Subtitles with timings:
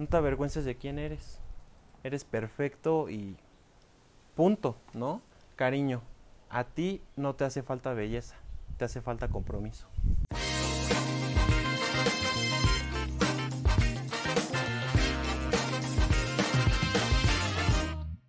[0.00, 1.38] no te avergüences de quién eres.
[2.02, 3.36] Eres perfecto y
[4.34, 5.20] punto, ¿no?
[5.56, 6.02] Cariño,
[6.48, 8.36] a ti no te hace falta belleza,
[8.78, 9.86] te hace falta compromiso.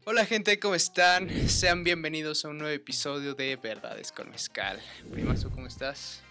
[0.04, 1.30] Hola gente, ¿cómo están?
[1.48, 4.78] Sean bienvenidos a un nuevo episodio de Verdades con Mezcal.
[5.10, 6.22] Primazo, ¿cómo estás?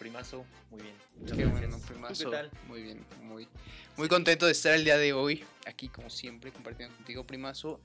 [0.00, 0.94] Primazo, muy bien.
[1.18, 1.70] Muchas Qué gracias.
[1.70, 2.24] bueno, Primazo.
[2.24, 2.50] ¿Tú qué tal?
[2.66, 3.46] Muy bien, muy,
[3.98, 7.80] muy contento de estar el día de hoy aquí como siempre compartiendo contigo, Primazo.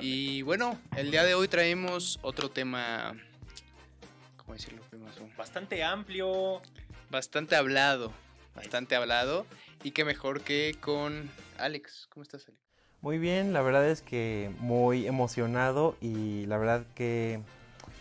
[0.00, 3.14] Y bueno, el día de hoy traemos otro tema,
[4.36, 5.28] ¿cómo decirlo, Primazo?
[5.38, 6.60] Bastante amplio.
[7.08, 8.12] Bastante hablado,
[8.56, 9.46] bastante hablado.
[9.84, 12.08] Y qué mejor que con Alex.
[12.10, 12.60] ¿Cómo estás, Alex?
[13.00, 17.40] Muy bien, la verdad es que muy emocionado y la verdad que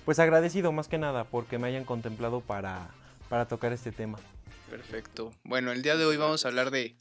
[0.06, 2.90] pues agradecido más que nada porque me hayan contemplado para,
[3.30, 4.20] para tocar este tema.
[4.70, 5.34] Perfecto.
[5.44, 6.96] Bueno, el día de hoy vamos a hablar de,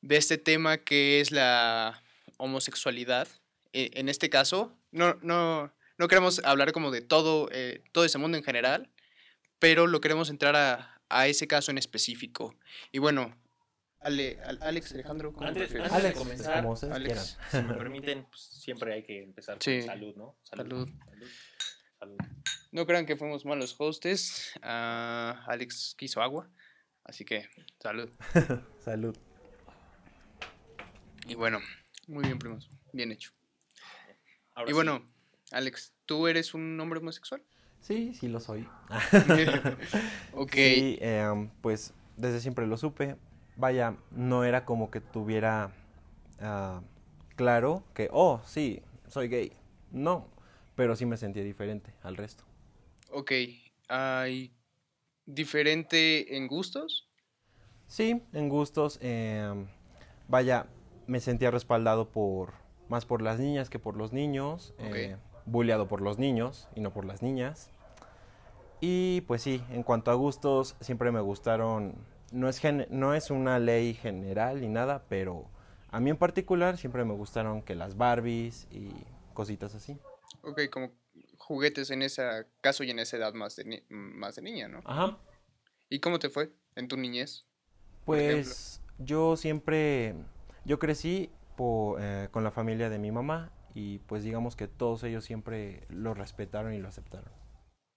[0.00, 2.02] de este tema que es la
[2.36, 3.28] homosexualidad.
[3.72, 8.18] E- En este caso, no, no, no queremos hablar como de todo, eh, todo ese
[8.18, 8.90] mundo en general,
[9.58, 12.54] pero lo queremos entrar a, a ese caso en específico.
[12.92, 13.36] Y bueno,
[14.00, 17.36] Ale- Al- Alex, Alejandro, ¿cómo Antes- antes de Alex, comenzar, como ustedes Alex.
[17.50, 17.66] quieran.
[17.66, 19.82] Si me permiten, pues, siempre hay que empezar con Sí.
[19.82, 20.38] salud, ¿no?
[20.44, 20.88] Salud.
[20.88, 20.88] Salud.
[21.98, 22.16] Salud.
[22.70, 24.52] No crean que fuimos malos hostes.
[24.62, 26.50] Ah, Alex quiso agua,
[27.04, 27.48] así que
[27.80, 28.10] salud.
[28.84, 29.16] Salud.
[31.26, 31.60] Y bueno,
[32.06, 32.68] muy bien, primos.
[32.92, 33.32] Bien hecho.
[34.54, 35.02] Ahora y sí, bueno,
[35.52, 37.42] Alex, ¿tú eres un hombre homosexual?
[37.80, 38.66] Sí, sí lo soy.
[40.32, 40.52] ok.
[40.52, 43.16] Sí, em, pues desde siempre lo supe.
[43.56, 45.72] Vaya, no era como que tuviera
[46.40, 46.82] ah,
[47.36, 49.52] claro que, oh, sí, soy gay.
[49.90, 50.28] No,
[50.74, 52.47] pero sí me sentía diferente al resto.
[53.08, 53.32] Ok.
[53.88, 54.52] ¿Hay
[55.26, 57.08] diferente en gustos?
[57.86, 58.98] Sí, en gustos.
[59.02, 59.66] em,
[60.28, 60.66] vaya,
[61.06, 62.52] me sentía respaldado por
[62.88, 64.74] más por las niñas que por los niños.
[64.78, 64.84] Ok.
[64.96, 67.70] eh, bulleado por los niños y no por las niñas.
[68.80, 71.94] Y pues sí, en cuanto a gustos, siempre me gustaron.
[72.30, 75.46] No es, gen- no es una ley general ni nada, pero
[75.90, 78.90] a mí en particular siempre me gustaron que las Barbies y
[79.32, 79.96] cositas así.
[80.42, 80.92] Ok, como
[81.48, 82.22] juguetes en ese
[82.60, 84.82] caso y en esa edad más de, ni- más de niña, ¿no?
[84.84, 85.18] Ajá.
[85.88, 87.46] ¿Y cómo te fue en tu niñez?
[88.04, 90.14] Pues yo siempre,
[90.66, 91.30] yo crecí
[91.98, 96.12] eh, con la familia de mi mamá y pues digamos que todos ellos siempre lo
[96.12, 97.32] respetaron y lo aceptaron.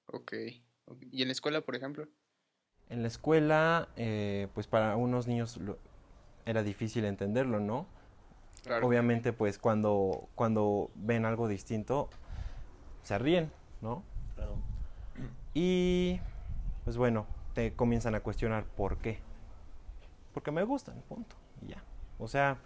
[0.06, 0.34] Ok.
[0.86, 1.04] ok.
[1.12, 2.08] ¿Y en la escuela, por ejemplo?
[2.90, 5.78] En la escuela, eh, pues para unos niños lo-
[6.46, 7.86] era difícil entenderlo, ¿no?
[8.64, 8.88] Claro.
[8.88, 12.10] Obviamente pues cuando, cuando ven algo distinto,
[13.04, 13.52] se ríen,
[13.82, 14.04] ¿no?
[14.36, 14.56] Claro.
[15.54, 16.20] Y
[16.84, 19.20] pues bueno, te comienzan a cuestionar por qué.
[20.34, 21.36] Porque me gustan, punto.
[21.62, 21.84] Y ya.
[22.20, 22.58] O sea,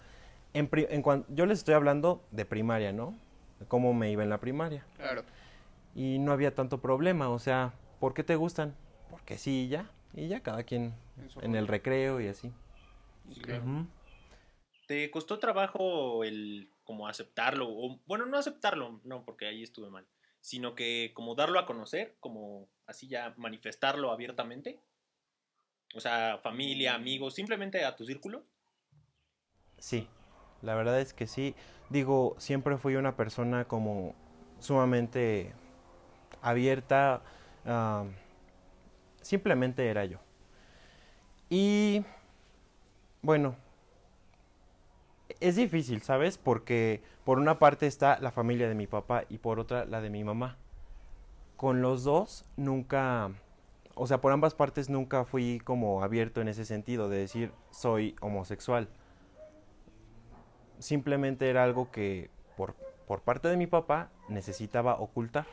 [0.54, 3.16] en, pri- en cuan- yo les estoy hablando de primaria, ¿no?
[3.60, 4.86] De cómo me iba en la primaria.
[4.98, 5.24] Claro.
[5.96, 8.76] Y no había tanto problema, o sea, ¿por qué te gustan?
[9.10, 9.90] Porque sí, y ya.
[10.14, 10.94] Y ya cada quien
[11.42, 12.52] En el recreo y así.
[13.42, 13.64] Claro.
[14.88, 17.68] ¿Te costó trabajo el como aceptarlo?
[17.70, 20.06] O, bueno, no aceptarlo, no, porque ahí estuve mal.
[20.46, 24.80] Sino que como darlo a conocer, como así ya manifestarlo abiertamente.
[25.96, 28.44] O sea, familia, amigos, simplemente a tu círculo.
[29.80, 30.08] Sí,
[30.62, 31.56] la verdad es que sí.
[31.90, 34.14] Digo, siempre fui una persona como
[34.60, 35.56] sumamente
[36.44, 37.24] abierta.
[39.24, 40.20] simplemente era yo.
[41.50, 42.06] Y
[43.24, 43.56] bueno,
[45.40, 46.38] es difícil, ¿sabes?
[46.38, 50.10] Porque por una parte está la familia de mi papá y por otra la de
[50.10, 50.58] mi mamá.
[51.58, 53.32] Con los dos nunca,
[53.96, 58.16] o sea, por ambas partes nunca fui como abierto en ese sentido de decir soy
[58.22, 58.90] homosexual
[60.80, 62.76] simplemente era algo que por,
[63.08, 65.46] por parte de mi papá necesitaba ocultar.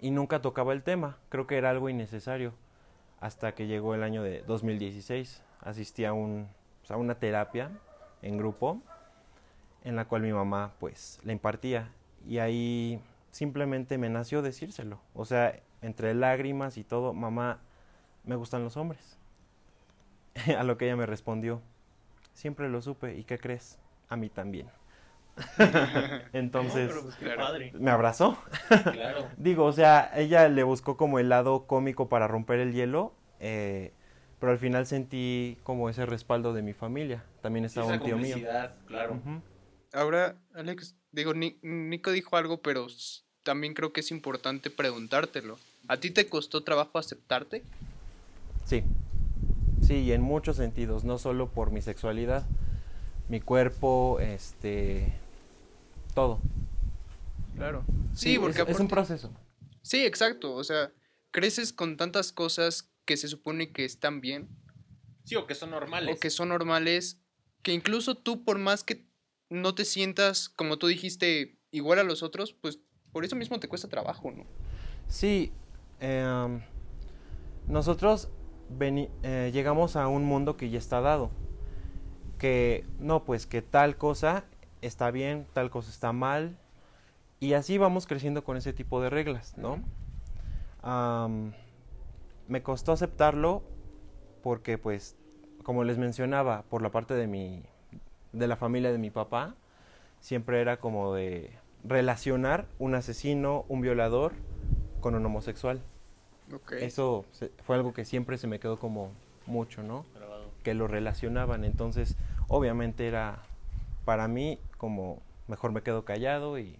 [0.00, 2.54] Y nunca tocaba el tema, creo que era algo innecesario.
[3.20, 6.46] Hasta que llegó el año de 2016, asistí a, un,
[6.88, 7.70] a una terapia
[8.22, 8.80] en grupo
[9.84, 11.90] en la cual mi mamá pues la impartía.
[12.26, 13.00] Y ahí
[13.30, 15.00] simplemente me nació decírselo.
[15.14, 17.58] O sea, entre lágrimas y todo, mamá,
[18.24, 19.16] me gustan los hombres.
[20.58, 21.60] a lo que ella me respondió,
[22.34, 23.16] Siempre lo supe.
[23.16, 23.78] ¿Y qué crees?
[24.08, 24.68] A mí también.
[26.32, 27.44] Entonces, No, pues claro.
[27.74, 28.38] me abrazó.
[28.92, 29.26] Claro.
[29.36, 33.12] Digo, o sea, ella le buscó como el lado cómico para romper el hielo.
[33.40, 33.92] eh,
[34.40, 37.24] pero al final sentí como ese respaldo de mi familia.
[37.42, 38.36] También Sí, estaba esa un tío mío.
[38.86, 39.14] Claro.
[39.14, 39.42] Ujú.
[39.92, 45.58] Ahora, Alex, digo, Ni- Nico dijo algo, pero s- también creo que es importante preguntártelo.
[45.88, 47.62] ¿A ti te costó trabajo aceptarte?
[48.64, 48.84] Sí.
[49.82, 52.44] Sí, y en muchos sentidos, no solo por mi sexualidad,
[53.28, 55.12] mi cuerpo, este,
[56.14, 56.40] todo.
[57.56, 57.84] Claro.
[58.14, 59.30] Sí, porque es, es un proceso.
[59.82, 60.54] Sí, exacto.
[60.54, 60.92] O sea,
[61.30, 64.50] creces con tantas cosas que se supone que están bien
[65.24, 66.14] Sí, o que son normales.
[66.14, 67.22] o que son normales,
[67.62, 69.08] que incluso tú por más que
[69.48, 72.80] no te sientas, como tú dijiste, igual a los otros, pues
[73.12, 74.44] por eso mismo te cuesta trabajo, ¿no?
[75.06, 75.52] Sí,
[76.00, 76.60] em,
[77.66, 78.28] nosotros
[78.78, 81.30] veni- eh, llegamos a un mundo que ya está dado.
[82.38, 84.44] Que no, pues que tal cosa
[84.82, 86.58] está bien, tal cosa está mal.
[87.40, 89.82] Y así vamos creciendo con ese tipo de reglas, ¿no?
[90.82, 91.54] Am,
[92.48, 93.62] me costó aceptarlo
[94.42, 95.16] porque, pues,
[95.62, 97.62] como les mencionaba, por la parte de mi,
[98.32, 99.54] de la familia de mi papá,
[100.20, 101.52] siempre era como de
[101.84, 104.32] relacionar un asesino, un violador,
[105.00, 105.80] con un homosexual.
[106.80, 109.12] Eso se- fue algo que siempre se me quedó como
[109.46, 110.04] mucho, ¿no?
[110.14, 110.50] Grabado.
[110.64, 111.64] Que lo relacionaban.
[111.64, 112.16] Entonces,
[112.48, 113.42] obviamente era
[114.04, 116.78] para mí como mejor me quedo callado y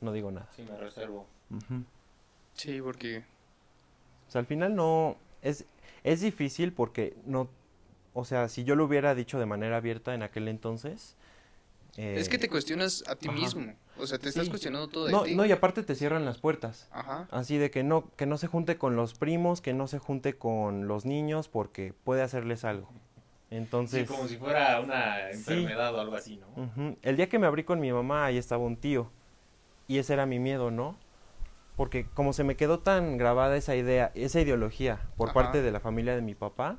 [0.00, 0.48] no digo nada.
[0.54, 1.26] Sí, me reservo.
[1.50, 1.82] Ujú.
[2.54, 3.24] Sí, porque...
[4.28, 5.64] O sea, al final no es
[6.04, 7.48] es difícil porque no
[8.14, 11.16] o sea, si yo lo hubiera dicho de manera abierta en aquel entonces
[11.96, 13.38] es que eh, te cuestionas a ti ajá.
[13.40, 13.74] mismo.
[13.96, 14.50] O sea, te estás Sí.
[14.50, 15.34] cuestionando todo de no, ti.
[15.34, 16.88] no, y aparte te cierran las puertas.
[16.92, 17.26] Ajá.
[17.32, 20.34] Así de que no, que no se junte con los primos, que no se junte
[20.34, 22.88] con los niños porque puede hacerles algo.
[23.50, 25.38] Entonces, Sí, como si fuera una Sí.
[25.38, 26.46] enfermedad o algo así, ¿no?
[26.62, 29.10] ujú, el día que me abrí con mi mamá, ahí estaba un tío.
[29.88, 30.96] Y ese era mi miedo, ¿no?
[31.78, 35.34] Porque como se me quedó tan grabada esa idea, esa ideología por Ajá.
[35.34, 36.76] parte de la familia de mi papá,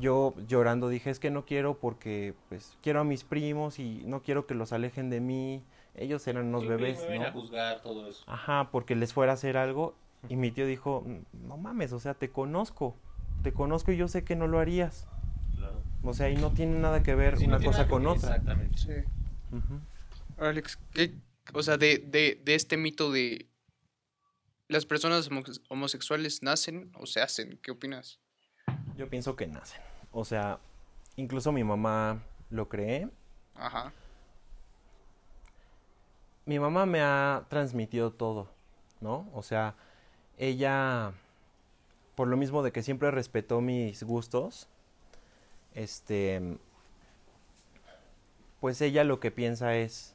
[0.00, 4.20] yo llorando dije, es que no quiero porque pues quiero a mis primos y no
[4.20, 5.62] quiero que los alejen de mí.
[5.94, 7.32] Ellos eran unos bebés, me ven a ¿no?
[7.40, 8.24] juzgar todo eso.
[8.26, 9.94] Ajá, porque les fuera a hacer algo.
[10.28, 12.96] Y mi tío dijo, "Mm, no mames, o sea, te conozco.
[13.44, 15.06] Te conozco y yo sé que no lo harías.
[15.56, 15.80] Claro.
[16.02, 18.30] O sea, y no tiene nada que ver Sí, no una cosa con otra.
[18.30, 18.78] Exactamente.
[18.78, 18.92] Sí.
[20.38, 21.14] Alex, ¿qué,
[21.52, 23.46] o sea, de, de, de este mito de
[24.72, 28.18] las personas homo- homosexuales nacen o se hacen, ¿qué opinas?
[28.96, 29.80] Yo pienso que nacen.
[30.10, 30.58] O sea,
[31.16, 33.08] incluso mi mamá lo cree.
[33.54, 33.92] Ajá.
[36.44, 38.50] Mi mamá me ha transmitido todo,
[39.00, 39.30] ¿no?
[39.32, 39.76] O sea,
[40.38, 41.12] ella,
[42.16, 44.68] por lo mismo de que siempre respetó mis gustos,
[45.74, 46.58] este,
[48.60, 50.14] pues ella lo que piensa es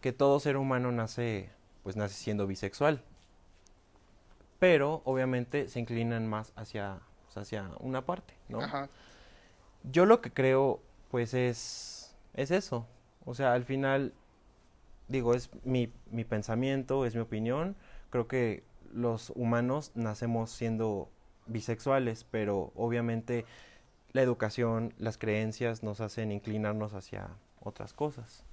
[0.00, 1.50] que todo ser humano nace,
[1.82, 3.02] pues nace siendo bisexual.
[4.62, 7.00] Pero, obviamente, se inclinan más hacia,
[7.34, 8.60] hacia una parte, ¿no?
[8.60, 8.88] Ajá.
[9.82, 10.80] Yo lo que creo,
[11.10, 12.86] pues, es, es eso.
[13.24, 14.14] O sea, al final,
[15.08, 17.74] digo, es mi, mi pensamiento, es mi opinión.
[18.10, 18.62] Creo que
[18.92, 21.10] los humanos nacemos siendo
[21.46, 23.44] bisexuales, pero obviamente
[24.12, 28.44] la educación, las creencias nos hacen inclinarnos hacia otras cosas.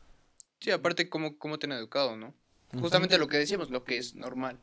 [0.59, 2.33] Sí, aparte, ¿cómo, cómo te han educado, no?
[2.79, 4.57] Justamente lo que decíamos, lo que es normal.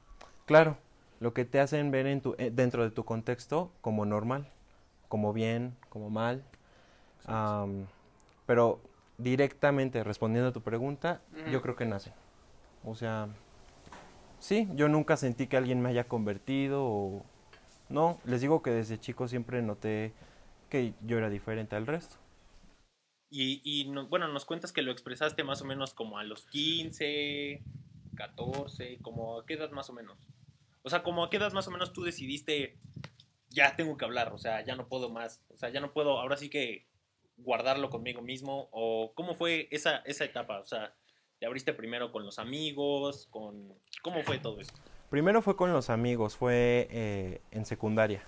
[0.46, 0.76] Claro,
[1.20, 4.48] lo que te hacen ver en tu, eh, dentro de tu contexto como normal,
[5.08, 6.44] como bien, como mal.
[7.26, 7.86] Am,
[8.46, 8.80] pero
[9.18, 11.50] directamente respondiendo a tu pregunta, Ujú.
[11.50, 12.12] yo creo que nacen.
[12.84, 13.28] O sea,
[14.38, 17.22] sí, yo nunca sentí que alguien me haya convertido o...
[17.88, 20.12] No, les digo que desde chico siempre noté
[20.70, 22.16] que yo era diferente al resto.
[23.30, 26.46] Y, y no- bueno, nos cuentas que lo expresaste más o menos como a los
[26.46, 27.62] 15,
[28.16, 30.16] 14, como a qué edad más o menos.
[30.86, 32.78] O sea, como a qué edad más o menos tú decidiste,
[33.50, 36.20] ya tengo que hablar, o sea, ya no puedo más, o sea, ya no puedo,
[36.20, 36.86] ahora sí que
[37.38, 40.94] guardarlo conmigo mismo, o cómo fue esa, esa etapa, o sea,
[41.40, 43.74] te abriste primero con los amigos, con...
[44.00, 44.78] ¿Cómo fue todo esto?
[45.10, 48.22] Primero fue con los amigos, fue eh, en secundaria.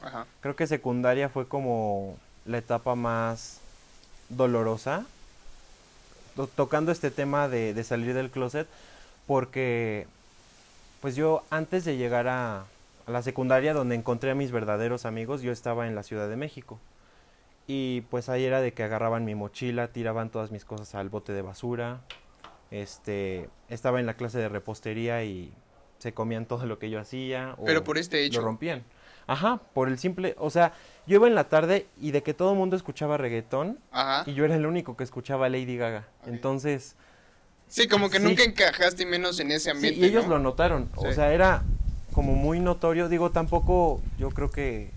[0.00, 0.28] Ajá.
[0.42, 3.60] Creo que secundaria fue como la etapa más
[4.28, 5.06] dolorosa,
[6.36, 8.68] to- tocando este tema de, de salir del closet,
[9.26, 10.06] porque
[11.00, 12.60] pues yo antes de llegar a,
[13.06, 16.36] a la secundaria donde encontré a mis verdaderos amigos, yo estaba en la Ciudad de
[16.36, 16.78] México.
[17.66, 21.32] Y pues ahí era de que agarraban mi mochila, tiraban todas mis cosas al bote
[21.32, 22.00] de basura.
[22.70, 25.52] Este, estaba en la clase de repostería y
[25.98, 27.56] se comían todo lo que yo hacía.
[27.64, 28.40] Pero por este hecho.
[28.40, 28.82] Lo rompían.
[29.26, 30.72] Ajá, por el simple, o sea,
[31.06, 34.28] yo iba en la tarde y de que todo el mundo escuchaba reggaetón Ajá.
[34.28, 36.08] y yo era el único que escuchaba Lady Gaga.
[36.26, 36.96] Entonces,
[37.70, 38.24] Sí, como que Sí.
[38.24, 40.00] nunca encajaste y menos en ese sí, ambiente.
[40.00, 40.30] y ellos ¿no?
[40.34, 40.90] lo notaron.
[40.96, 41.14] O Sí.
[41.14, 41.62] sea, era
[42.12, 43.08] como muy notorio.
[43.08, 44.90] Digo, tampoco, yo creo que,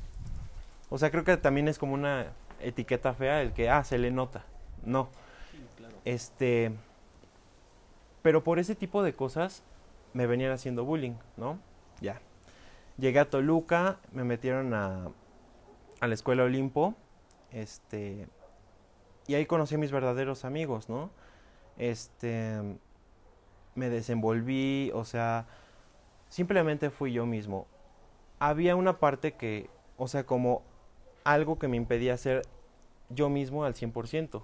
[0.90, 2.28] o sea, creo que también es como una
[2.60, 4.44] etiqueta fea el que, ah, se le nota.
[4.86, 5.08] No,
[6.04, 6.72] este,
[8.24, 9.62] pero por ese tipo de cosas
[10.14, 11.60] me venían haciendo bullying, ¿no?
[12.02, 12.20] Ya.
[12.98, 15.10] Llegué a Toluca, me metieron a,
[16.00, 16.96] a la escuela Olimpo,
[17.52, 18.28] este,
[19.28, 21.10] y ahí conocí a mis verdaderos amigos, ¿no?
[21.78, 22.62] Este,
[23.76, 25.46] me desenvolví, o sea,
[26.30, 27.68] simplemente fui yo mismo.
[28.40, 30.62] Había una parte que, o sea, como
[31.24, 32.44] algo que me impedía ser
[33.10, 34.44] yo mismo al 100%.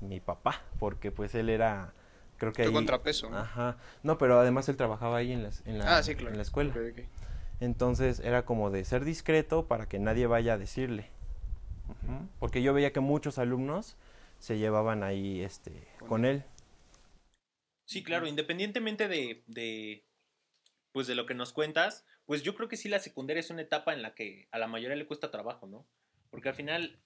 [0.00, 1.92] Mi papá, porque pues él era,
[2.36, 2.74] creo que Tu ahí...
[2.74, 3.28] contrapeso.
[3.28, 3.38] ¿no?
[3.38, 3.76] Ajá.
[4.02, 6.30] No, pero además él trabajaba ahí en la, en la, Ah, sí, claro.
[6.30, 6.72] en la escuela.
[7.60, 11.10] Entonces era como de ser discreto para que nadie vaya a decirle.
[12.38, 13.96] Porque yo veía que muchos alumnos
[14.38, 16.44] se llevaban ahí este, Con con él.
[17.84, 20.04] Sí, claro, independientemente de, de,
[20.92, 23.62] pues de lo que nos cuentas, pues yo creo que sí la secundaria es una
[23.62, 25.86] etapa en la que a la mayoría le cuesta trabajo, ¿no?
[26.30, 26.98] Porque al final,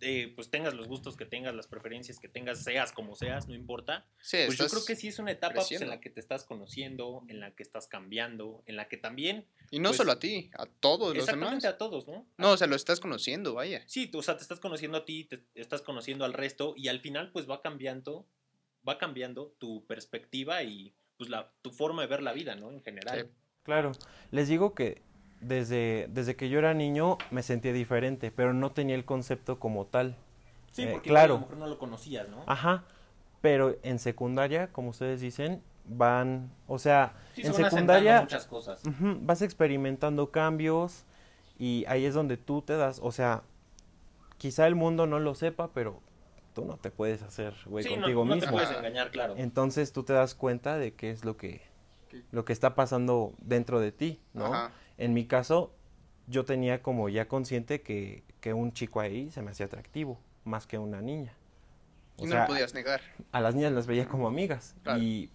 [0.00, 3.54] eh, pues tengas los gustos que tengas, las preferencias que tengas, seas como seas, no
[3.54, 4.06] importa.
[4.20, 6.44] Sí, Pues yo creo que sí es una etapa pues, en la que te estás
[6.44, 10.18] conociendo, en la que estás cambiando, en la que también, Y no pues, solo a
[10.18, 11.74] ti, a todos los exactamente demás.
[11.74, 12.26] a todos, ¿no?
[12.36, 13.82] No, o sea, lo estás conociendo, vaya.
[13.86, 16.88] Sí, tú, o sea, te estás conociendo a ti, te estás conociendo al resto y
[16.88, 18.26] al final pues va cambiando,
[18.88, 22.70] va cambiando tu perspectiva y pues la, tu forma de ver la vida, ¿no?
[22.70, 23.26] En general.
[23.26, 23.34] Sí.
[23.64, 23.92] Claro.
[24.30, 25.02] Les digo que
[25.40, 29.86] desde, desde que yo era niño me sentía diferente, pero no tenía el concepto como
[29.86, 30.16] tal.
[30.72, 31.34] Sí, Eh, porque claro.
[31.34, 32.42] a lo mejor no lo conocías, ¿no?
[32.46, 32.84] Ajá.
[33.40, 38.82] Pero en secundaria, como ustedes dicen, van, o sea, Sí, en secundaria muchas cosas.
[39.20, 41.04] Vas experimentando cambios
[41.58, 43.42] y ahí es donde tú te das, o sea,
[44.38, 46.00] quizá el mundo no lo sepa, pero
[46.54, 48.52] tú no te puedes hacer, güey, sí, no- contigo no, te mismo.
[48.52, 49.34] puedes engañar, claro.
[49.36, 51.62] Entonces tú te das cuenta de qué es lo que,
[52.32, 54.46] lo que está pasando dentro de ti, ¿no?
[54.46, 54.72] Ajá.
[54.98, 55.72] En mi caso,
[56.26, 60.66] yo tenía como ya consciente que, que un chico ahí se me hacía atractivo, más
[60.66, 61.32] que una niña.
[62.18, 63.00] Y O no sea, lo podías negar.
[63.32, 65.00] a las niñas las veía como amigas Claro.
[65.00, 65.30] y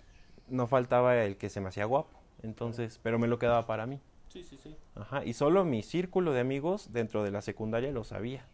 [0.49, 2.09] no faltaba el que se me hacía guapo.
[2.43, 3.99] Entonces, pero me lo quedaba para mí.
[4.27, 4.75] Sí, sí, sí.
[4.95, 8.45] Ajá, y solo mi círculo de amigos dentro de la secundaria lo sabía.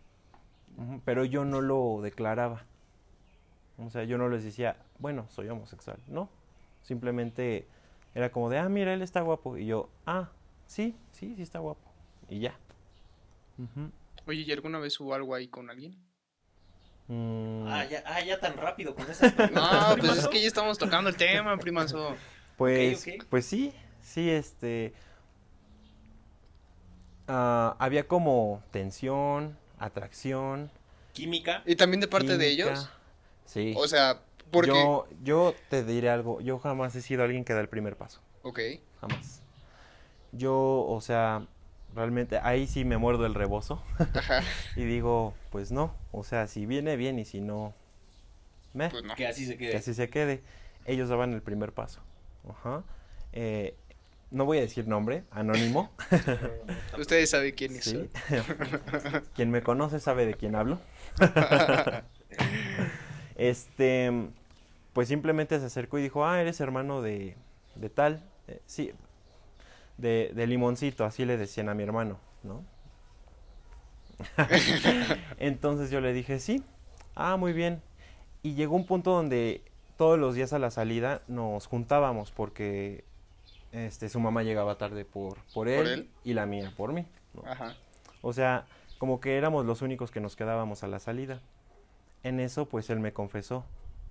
[1.06, 2.64] Pero yo no lo declaraba.
[3.80, 5.98] O sea, yo no les decía, bueno, soy homosexual.
[6.08, 6.30] No.
[6.84, 7.66] Simplemente
[8.14, 9.58] era como de, ah, mira, él está guapo.
[9.58, 10.30] Y yo, ah,
[10.70, 11.82] sí, sí, sí está guapo.
[12.30, 12.56] Y ya.
[14.28, 15.98] Oye, ¿y alguna vez hubo algo ahí con alguien?
[17.08, 19.34] Mm, Ah, ya, ah, ya tan rápido con esas.
[19.52, 22.16] No, pues es que ya estamos tocando el tema, primazo.
[22.56, 24.94] Pues, pues sí, sí, este.
[27.28, 30.72] ah, había como tensión, atracción.
[31.14, 31.64] Química.
[31.66, 32.90] ¿Y también de parte de ellos?
[33.46, 33.74] Sí.
[33.76, 34.22] O sea,
[34.52, 34.70] porque...
[34.72, 38.22] Yo, yo te diré algo, yo jamás he sido alguien que da el primer paso,
[38.44, 38.60] Ok.
[39.02, 39.42] jamás.
[40.32, 41.48] Yo, o sea,
[41.96, 44.44] realmente ahí sí me muerdo el rebozo Ajá.
[44.76, 47.74] y digo, pues no, o sea, si viene bien y si no,
[48.74, 49.16] me, Pues no.
[49.16, 49.72] Que así se quede.
[49.72, 50.42] que así se quede.
[50.86, 52.02] Ellos daban el primer paso.
[52.48, 52.84] Ajá.
[53.34, 53.76] Eh,
[54.32, 55.92] no voy a decir nombre, anónimo.
[56.98, 57.86] Ustedes saben quién es.
[57.86, 58.10] Sí.
[59.36, 60.80] Quien me conoce sabe de quién hablo.
[63.36, 64.12] este,
[64.94, 67.36] pues simplemente se acercó y dijo, ah, eres hermano de,
[67.76, 68.24] de tal.
[68.48, 68.92] Eh, sí,
[70.00, 72.64] de, de limoncito, así le decían a mi hermano, ¿no?
[75.38, 76.64] Entonces yo le dije, sí,
[77.16, 77.82] ah, muy bien.
[78.42, 79.64] Y llegó un punto donde
[79.98, 83.04] todos los días a la salida nos juntábamos porque
[83.72, 86.10] este, su mamá llegaba tarde por, por, él, él?
[86.24, 87.06] y la mía por mí.
[87.34, 87.50] ¿no?
[87.50, 87.76] Ajá.
[88.22, 88.66] O sea,
[88.98, 91.42] como que éramos los únicos que nos quedábamos a la salida.
[92.24, 93.66] En eso, pues él me confesó,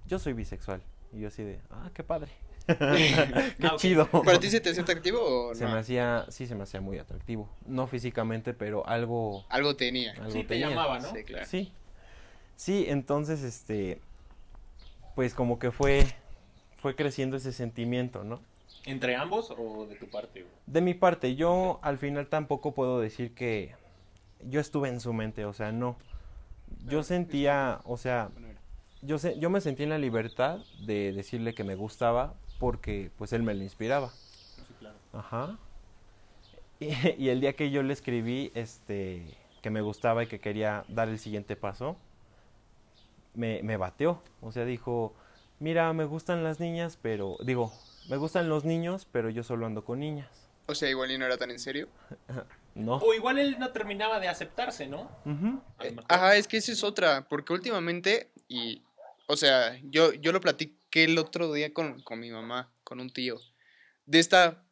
[0.07, 0.83] yo soy bisexual.
[1.13, 2.31] Y yo así de, ah, qué padre.
[2.67, 4.07] qué Ah, chido.
[4.11, 5.73] ¿Para ti se te hacía atractivo o Se no?
[5.73, 7.49] me hacía, sí se me hacía muy atractivo.
[7.67, 10.13] No físicamente, pero algo, Algo tenía.
[10.13, 11.11] algo Sí, te llamaba, ¿no?
[11.13, 11.47] Sí, claro.
[11.47, 11.73] Sí.
[12.57, 14.01] Sí, entonces, este,
[15.15, 16.05] pues como que fue,
[16.77, 18.41] fue creciendo ese sentimiento, ¿no?
[18.85, 20.45] ¿Entre ambos o de tu parte?
[20.67, 23.75] De mi parte, yo al final tampoco puedo decir que
[24.45, 25.97] yo estuve en su mente, o sea, no.
[26.87, 28.31] Yo sentía, o sea,
[29.03, 33.33] yo, se- yo me sentí en la libertad de decirle que me gustaba porque pues
[33.33, 34.11] él me lo inspiraba.
[34.11, 34.97] Sí, claro.
[35.13, 35.59] Ajá.
[36.81, 36.93] Y,
[37.25, 41.09] y el día que yo le escribí este que me gustaba y que quería dar
[41.09, 41.97] el siguiente paso,
[43.35, 44.23] me, me bateó.
[44.41, 45.13] O sea, dijo,
[45.59, 47.73] mira, me gustan las niñas, pero, digo,
[48.09, 50.29] me gustan los niños, pero yo solo ando con niñas.
[50.67, 51.89] O sea, igual y no era tan en serio.
[52.75, 52.99] No.
[52.99, 55.11] O igual él no terminaba de aceptarse, ¿no?
[55.81, 56.05] Eh, mejor.
[56.07, 58.83] Ajá, es que esa es otra, porque últimamente, y,
[59.29, 63.11] o sea, yo, yo lo platiqué el otro día con, con mi mamá, con un
[63.11, 63.39] tío,
[64.07, 64.67] de esta,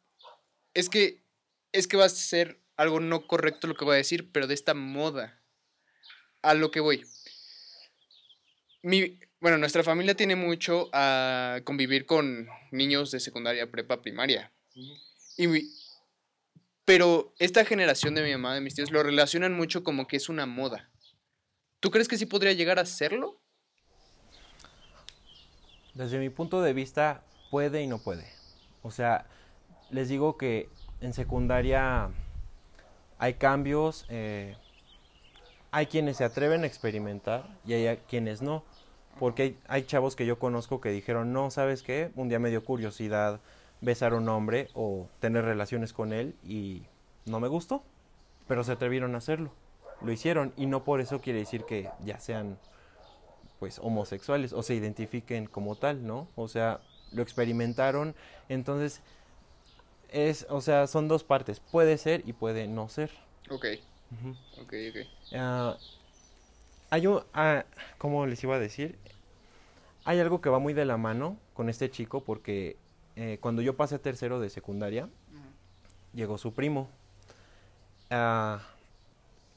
[0.73, 1.23] es que,
[1.71, 4.55] es que va a ser algo no correcto lo que voy a decir, pero de
[4.55, 5.41] esta moda,
[6.41, 7.05] a lo que voy.
[8.83, 14.53] Mi, bueno, nuestra familia tiene mucho a convivir con niños de secundaria, prepa, primaria.
[15.37, 15.69] Y mi-
[16.85, 20.29] pero esta generación de mi mamá, de mis tíos, lo relacionan mucho como que es
[20.29, 20.89] una moda.
[21.79, 23.41] ¿Tú crees que sí podría llegar a serlo?
[25.97, 28.23] Desde mi punto de vista, puede y no puede.
[28.83, 29.25] O sea,
[29.89, 30.69] les digo que
[31.01, 32.11] en secundaria
[33.17, 34.55] hay cambios, eh,
[35.71, 38.63] hay quienes se atreven a experimentar y hay quienes no.
[39.19, 42.11] Porque hay, hay, chavos que yo conozco que dijeron, no, ¿sabes qué?
[42.15, 43.39] Un día me dio curiosidad
[43.81, 46.83] besar a un hombre o tener relaciones con él y
[47.25, 47.81] no me gustó,
[48.47, 49.51] pero se atrevieron a hacerlo.
[50.03, 52.59] Lo hicieron y no por eso quiere decir que ya sean
[53.59, 56.27] pues homosexuales o se identifiquen como tal, ¿no?
[56.35, 56.79] O sea,
[57.11, 58.15] lo experimentaron,
[58.49, 59.01] entonces
[60.09, 63.11] es, o sea, son dos partes, puede ser y puede no ser.
[63.49, 63.65] Ok.
[64.61, 65.33] Ok, ok.
[65.33, 65.77] Uh,
[66.89, 67.61] hay un, uh,
[67.97, 68.97] ¿cómo les iba a decir?
[70.05, 72.77] Hay algo que va muy de la mano con este chico porque
[73.15, 76.13] eh, cuando yo pasé tercero de secundaria, uh -huh.
[76.13, 76.87] llegó su primo.
[78.09, 78.57] Uh,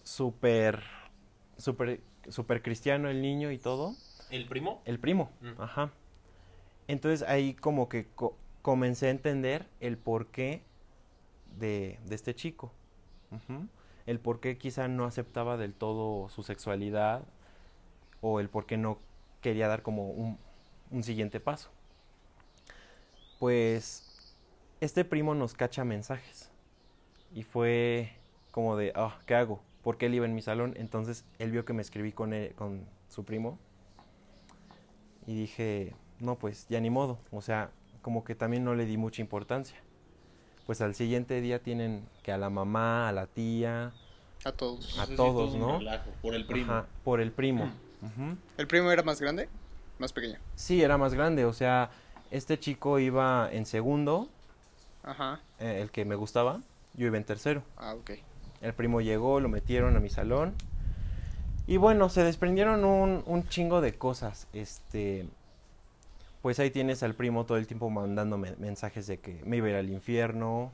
[0.02, 0.82] súper,
[1.56, 3.94] súper, súper cristiano el niño y todo.
[4.30, 4.80] ¿El primo?
[4.84, 5.60] El primo, Mm.
[5.60, 5.90] ajá.
[6.88, 10.62] Entonces ahí como que co- comencé a entender el porqué
[11.58, 12.72] de, de este chico.
[14.06, 17.22] El por qué quizá no aceptaba del todo su sexualidad
[18.20, 18.98] o el por qué no
[19.40, 20.38] quería dar como un,
[20.90, 21.70] un siguiente paso.
[23.38, 24.34] Pues
[24.80, 26.50] este primo nos cacha mensajes
[27.32, 28.12] y fue
[28.50, 29.60] como de, ah, ¿qué hago?
[29.82, 32.84] Porque él iba en mi salón, entonces él vio que me escribí con, él- con
[33.08, 33.58] su primo
[35.26, 37.70] y dije, no, pues ya ni modo, o sea,
[38.02, 39.76] como que también no le di mucha importancia.
[40.66, 43.92] Pues al siguiente día tienen que a la mamá, a la tía,
[44.44, 44.98] A todos.
[44.98, 45.78] A todos, todo un ¿no?
[45.78, 46.72] relajo, por el primo.
[46.72, 47.64] ajá, por el primo.
[48.02, 48.36] Ujú.
[48.56, 49.48] ¿El primo era más grande?
[49.98, 50.38] Más pequeño.
[50.56, 51.90] Sí, era más grande, o sea,
[52.30, 54.28] este chico iba en segundo,
[55.02, 55.40] Ajá.
[55.58, 56.60] eh, el que me gustaba,
[56.94, 57.62] yo iba en tercero.
[57.76, 58.12] Ah, ok.
[58.60, 60.54] El primo llegó, lo metieron a mi salón.
[61.66, 64.48] Y bueno, se desprendieron un, un chingo de cosas.
[64.52, 65.26] Este.
[66.42, 69.70] Pues ahí tienes al primo todo el tiempo mandándome mensajes de que me iba a
[69.70, 70.72] ir al infierno,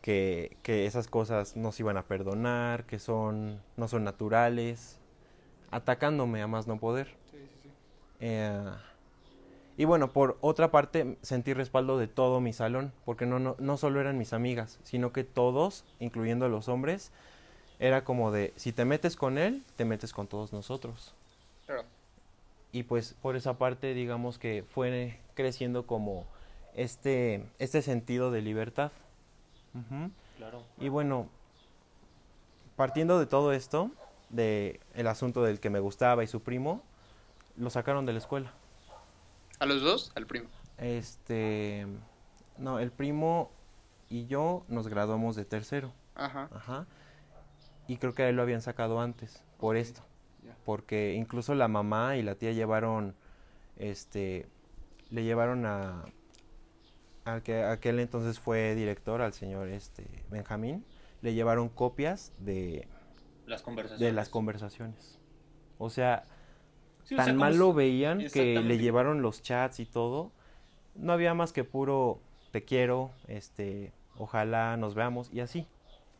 [0.00, 3.60] que, que esas cosas no se iban a perdonar, que son.
[3.76, 4.98] no son naturales.
[5.70, 7.08] Atacándome a más no poder.
[7.30, 7.70] Sí, sí, sí.
[8.20, 8.70] Eh,
[9.78, 13.76] y bueno, por otra parte, sentí respaldo de todo mi salón, porque no, no, no
[13.76, 17.12] solo eran mis amigas, sino que todos, incluyendo a los hombres,
[17.78, 21.14] era como de, si te metes con él, te metes con todos nosotros.
[21.66, 21.84] Claro.
[22.72, 26.26] Y pues por esa parte, digamos que fue creciendo como
[26.74, 28.90] este, este sentido de libertad.
[30.38, 30.64] Claro.
[30.78, 31.28] Y bueno,
[32.74, 33.92] partiendo de todo esto,
[34.28, 36.82] de el asunto del que me gustaba y su primo,
[37.56, 38.52] lo sacaron de la escuela.
[39.58, 40.12] ¿A los dos?
[40.14, 40.48] Al primo.
[40.78, 41.86] Este,
[42.56, 43.50] no, el primo
[44.08, 46.48] y yo nos graduamos de tercero, Ajá.
[46.54, 46.86] ajá.
[47.86, 50.02] Y creo que a él lo habían sacado antes, por esto.
[50.64, 53.14] Porque incluso la mamá y la tía llevaron,
[53.76, 54.46] este,
[55.10, 56.04] le llevaron a,
[57.24, 60.84] al que aquel entonces fue director, al señor, este, Benjamín,
[61.22, 62.86] le llevaron copias de,
[63.46, 64.06] Las conversaciones.
[64.06, 65.18] de las conversaciones.
[65.78, 66.24] O sea,
[67.08, 70.30] Sí, o tan sea, mal lo veían que le llevaron los chats y todo.
[70.94, 75.66] No había más que puro te quiero, este, ojalá nos veamos y así.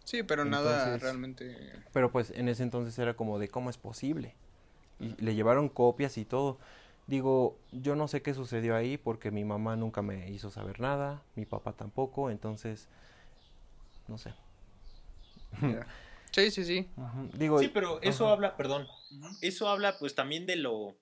[0.04, 1.74] Sí, pero nada realmente.
[1.92, 4.34] Pero pues en ese entonces era como de cómo es posible.
[4.98, 6.58] Y le llevaron copias y todo.
[7.06, 11.22] Digo, yo no sé qué sucedió ahí porque mi mamá nunca me hizo saber nada,
[11.36, 12.88] mi papá tampoco, entonces
[14.06, 14.32] no sé.
[16.30, 16.88] Sí, sí, sí.
[17.34, 18.34] Digo, Sí, pero eso ajá.
[18.34, 18.86] habla, perdón,
[19.40, 20.96] eso habla pues también de lo,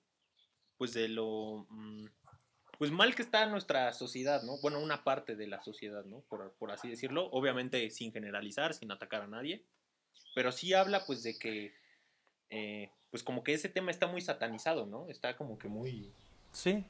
[0.77, 2.05] pues de lo, mm,
[2.77, 4.57] pues mal que está nuestra sociedad, ¿no?
[4.61, 6.21] Bueno, una parte de la sociedad, ¿no?
[6.29, 9.63] Por, por así decirlo, obviamente sin generalizar, sin atacar a nadie,
[10.35, 11.73] pero sí habla pues de que,
[12.49, 15.09] eh, pues como que ese tema está muy satanizado, ¿no?
[15.09, 16.11] Está como que muy...
[16.51, 16.85] Sí,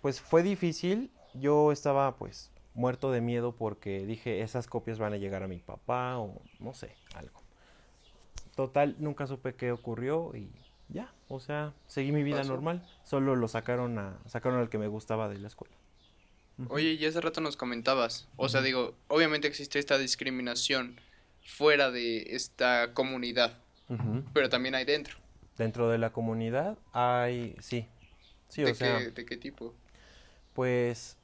[0.00, 1.10] pues fue difícil.
[1.34, 5.58] Yo estaba pues muerto de miedo porque dije esas copias van a llegar a mi
[5.58, 7.41] papá o no sé, algo.
[8.56, 10.50] Total, nunca supe qué ocurrió y
[10.88, 12.86] ya, o sea, seguí mi vida normal.
[13.02, 15.74] Solo lo sacaron a sacaron al que me gustaba de la escuela.
[16.68, 18.28] Oye, y hace rato nos comentabas.
[18.36, 21.00] O sea, digo, obviamente existe esta discriminación
[21.42, 23.58] fuera de esta comunidad,
[24.32, 25.16] pero también hay dentro.
[25.56, 27.86] Dentro de la comunidad hay, sí,
[28.48, 29.74] sí, ¿De, o sea, ¿De qué tipo?
[30.54, 31.16] pues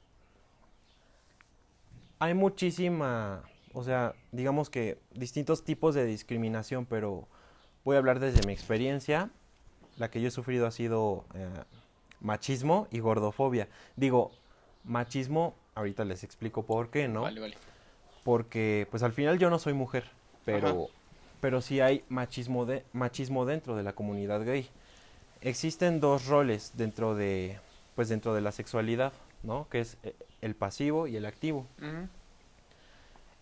[2.18, 3.42] hay muchísima,
[3.78, 7.28] o sea, digamos que distintos tipos de discriminación, pero
[7.84, 9.30] voy a hablar desde mi experiencia.
[9.98, 11.46] La que yo he sufrido ha sido eh,
[12.20, 13.68] machismo y gordofobia.
[13.94, 14.32] Digo,
[14.82, 17.22] machismo, ahorita les explico por qué, ¿no?
[17.22, 17.56] Vale, vale.
[18.24, 20.10] Porque pues al final yo no soy mujer,
[20.44, 20.78] pero, Ajá.
[21.40, 24.68] pero sí hay machismo, de, machismo dentro de la comunidad gay.
[25.40, 27.60] Existen dos roles dentro de,
[27.94, 29.12] pues dentro de la sexualidad,
[29.44, 29.68] ¿no?
[29.70, 31.68] Que es eh, el pasivo y el activo.
[31.78, 32.08] Ujú.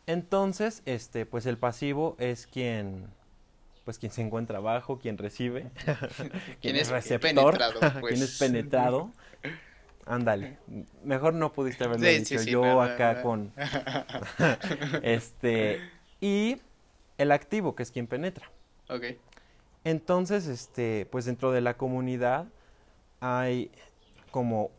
[0.06, 3.06] Entonces, este, pues el pasivo es quien,
[3.84, 5.70] pues quien se encuentra abajo, quien recibe,
[6.60, 8.14] Quien es receptor, penetrado, pues.
[8.14, 9.10] quien es penetrado.
[10.04, 10.58] Ándale,
[11.02, 13.52] mejor no pudiste haberlo Sí, dicho sí, sí, yo acá con
[15.02, 15.80] este
[16.20, 16.58] y
[17.18, 18.48] el activo que es quien penetra.
[18.88, 19.04] Ok.
[19.82, 22.46] Entonces, este, pues dentro de la comunidad
[23.18, 23.72] hay
[24.30, 24.70] como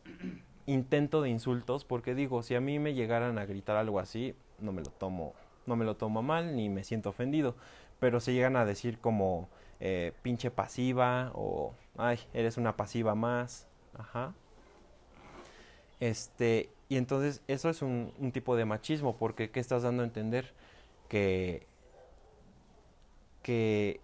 [0.64, 4.72] intento de insultos, porque digo, si a mí me llegaran a gritar algo así, no
[4.72, 5.34] me lo tomo,
[5.66, 7.54] no me lo tomo mal, ni me siento ofendido.
[8.00, 9.48] Pero se llegan a decir como
[9.80, 13.66] eh, pinche pasiva o ay, eres una pasiva más.
[13.96, 14.34] Ajá.
[16.00, 20.54] Este, y entonces eso es un, tipo de machismo, porque ¿qué estás dando a entender?
[21.08, 21.66] Que,
[23.42, 24.00] que,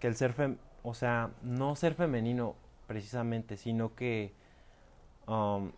[0.00, 0.34] que el ser,
[0.82, 4.32] o sea, no ser femenino precisamente, sino que,
[5.26, 5.70] um,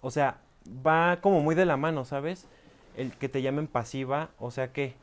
[0.00, 2.48] o sea, va como muy de la mano, ¿sabes?
[2.96, 4.94] El que te llamen pasiva, o sea, que,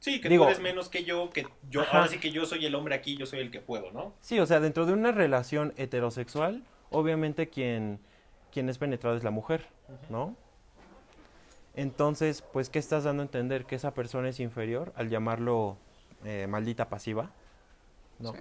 [0.00, 1.98] Sí, que Digo- tú eres menos que yo, que yo, Ajá.
[1.98, 4.12] ahora sí que yo soy el hombre aquí, yo soy el que puedo, ¿no?
[4.20, 8.00] sí, o sea, dentro de una relación heterosexual, obviamente quien,
[8.52, 9.66] quien es penetrado es la mujer,
[10.10, 10.34] ¿no?
[11.74, 13.64] Entonces, pues, ¿qué estás dando a entender?
[13.64, 15.78] Que esa persona es inferior al llamarlo
[16.24, 17.30] eh, maldita pasiva,
[18.18, 18.34] ¿no?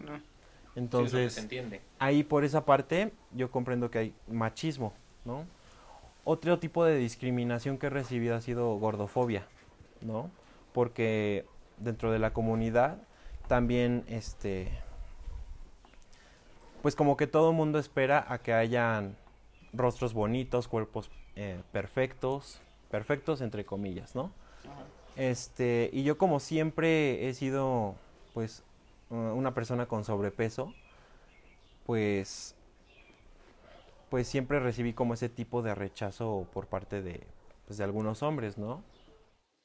[0.75, 1.82] Entonces, se entiende.
[1.99, 4.93] ahí por esa parte yo comprendo que hay machismo,
[5.25, 5.45] ¿no?
[6.23, 9.47] Otro tipo de discriminación que he recibido ha sido gordofobia,
[10.01, 10.29] ¿no?
[10.73, 11.45] Porque
[11.77, 12.97] dentro de la comunidad
[13.47, 14.69] también, este,
[16.81, 19.15] pues como que todo el mundo espera a que hayan
[19.73, 24.31] rostros bonitos, cuerpos eh, perfectos, perfectos entre comillas, ¿no?
[25.15, 27.95] Este, y yo como siempre he sido,
[28.34, 28.63] pues,
[29.10, 30.73] una persona con sobrepeso,
[31.86, 32.55] pues,
[34.12, 37.21] pues siempre recibí como ese tipo de rechazo por parte de,
[37.65, 38.84] pues, de algunos hombres, ¿no?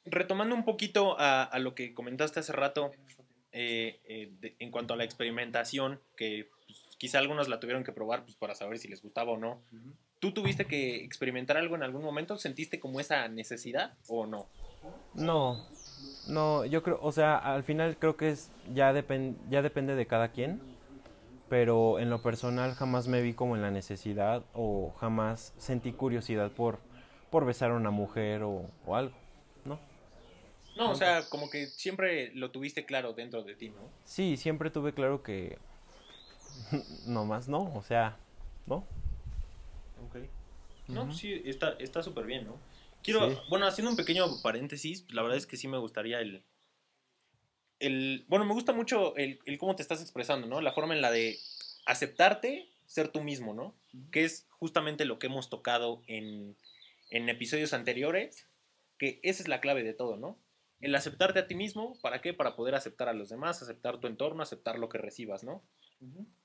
[0.05, 2.93] Retomando un poquito a, a lo que comentaste hace rato,
[3.51, 7.91] eh, eh, de- en cuanto a la experimentación, que pues, quizá algunos la tuvieron que
[7.91, 9.61] probar pues, para saber si les gustaba o no.
[10.21, 12.37] ¿Tú tuviste que experimentar algo en algún momento?
[12.39, 14.47] ¿Sentiste como esa necesidad o no?
[15.15, 15.61] No,
[16.29, 20.07] no, yo creo, o sea, al final creo que es, ya, depen- ya depende de
[20.07, 20.61] cada quien,
[21.49, 26.51] pero en lo personal jamás me vi como en la necesidad o jamás sentí curiosidad
[26.51, 26.79] por,
[27.31, 29.15] por besar a una mujer o, o algo,
[29.65, 29.79] ¿no?
[30.77, 33.81] No, o sea, como que siempre lo tuviste claro dentro de ti, ¿no?
[34.05, 35.59] Sí, siempre tuve claro que
[37.07, 38.17] no más no, o sea,
[38.67, 38.85] ¿no?
[40.09, 40.17] Ok.
[40.89, 42.57] No, sí, está está súper bien, ¿no?
[43.03, 43.39] Quiero, Sí.
[43.49, 46.43] bueno, haciendo un pequeño paréntesis, la verdad es que sí me gustaría el...
[47.79, 50.61] el bueno, me gusta mucho el, el cómo te estás expresando, ¿no?
[50.61, 51.39] La forma en la de
[51.87, 53.75] aceptarte, ser tú mismo, ¿no?
[54.11, 56.57] Que es justamente lo que hemos tocado en,
[57.11, 58.47] en episodios anteriores,
[58.99, 60.39] que esa es la clave de todo, ¿no?
[60.81, 62.35] El aceptarte a ti mismo, ¿para qué?
[62.35, 65.63] Para poder aceptar a los demás, aceptar tu entorno, aceptar lo que recibas, ¿no?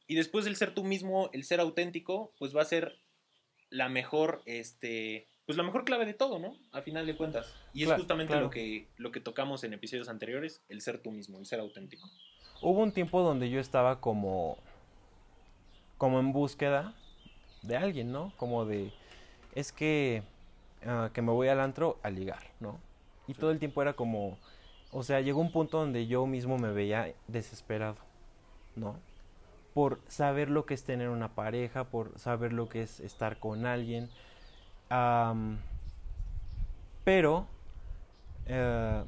[0.08, 3.00] Y después el ser tú mismo, el ser auténtico, pues va a ser
[3.70, 6.56] la mejor, este, pues la mejor clave de todo, ¿no?
[6.71, 7.54] A final de cuentas.
[7.73, 8.45] Y es justamente claro.
[8.45, 12.08] lo que lo que tocamos en episodios anteriores, el ser tú mismo, el ser auténtico.
[12.62, 14.58] Hubo un tiempo donde yo estaba como
[15.97, 16.95] como en búsqueda
[17.62, 18.34] de alguien, ¿no?
[18.38, 18.91] Como de
[19.56, 20.23] es que
[20.86, 22.80] ah, que me voy al antro a ligar, ¿no?
[23.27, 24.38] Y todo el tiempo era como
[24.91, 27.95] o sea, llegó un punto donde yo mismo me veía desesperado,
[28.75, 28.99] ¿no?
[29.73, 33.65] Por saber lo que es tener una pareja, por saber lo que es estar con
[33.65, 34.10] alguien.
[37.04, 37.47] Pero
[38.45, 39.04] eh,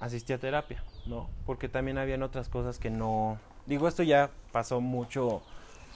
[0.00, 1.28] asistí a terapia, ¿no?
[1.44, 3.38] Porque también habían otras cosas que no...
[3.66, 5.42] Digo, esto ya pasó mucho,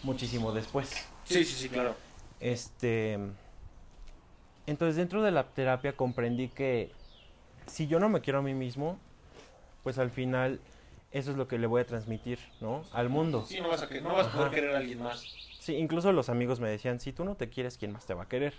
[0.03, 1.07] muchísimo después.
[1.25, 1.97] Sí, sí, sí, claro.
[2.41, 3.19] Este...
[4.67, 6.93] Entonces dentro de la terapia comprendí que
[7.67, 8.99] si yo no me quiero a mí mismo,
[9.83, 10.61] pues al final
[11.11, 12.85] eso es lo que le voy a transmitir, ¿no?
[12.93, 13.45] Al mundo.
[13.47, 14.55] Sí, no vas a, que- no vas a poder Ajá.
[14.55, 15.27] querer a alguien más.
[15.59, 18.25] Sí, incluso los amigos me decían, si tú no te quieres, ¿quién más te va
[18.25, 18.55] a querer?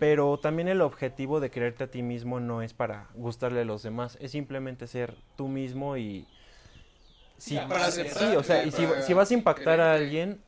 [0.00, 3.82] Pero también el objetivo de quererte a ti mismo no es para gustarle a los
[3.82, 6.26] demás, es simplemente ser tú mismo y...
[7.36, 9.94] Sí, Ya, para sí, aceptar, o sea, y si, para si vas a impactar a
[9.94, 10.42] alguien,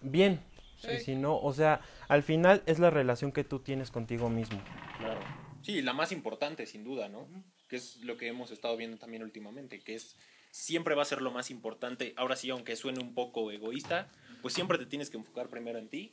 [0.00, 0.40] bien.
[0.78, 0.88] Sí.
[0.96, 4.62] Y si no, o sea, al final es la relación que tú tienes contigo mismo.
[4.98, 5.20] Claro.
[5.62, 7.28] Sí, la más importante, sin duda, ¿no?
[7.68, 10.16] Que es lo que hemos estado viendo también últimamente, que es
[10.50, 12.14] siempre va a ser lo más importante.
[12.16, 14.08] Ahora sí, aunque suene un poco egoísta,
[14.40, 16.12] pues siempre te tienes que enfocar primero en ti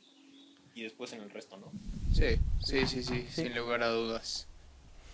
[0.74, 1.70] y después en el resto, ¿no?
[2.12, 3.42] Sí, sí, sí, sí, Sí.
[3.44, 4.46] sin lugar a dudas.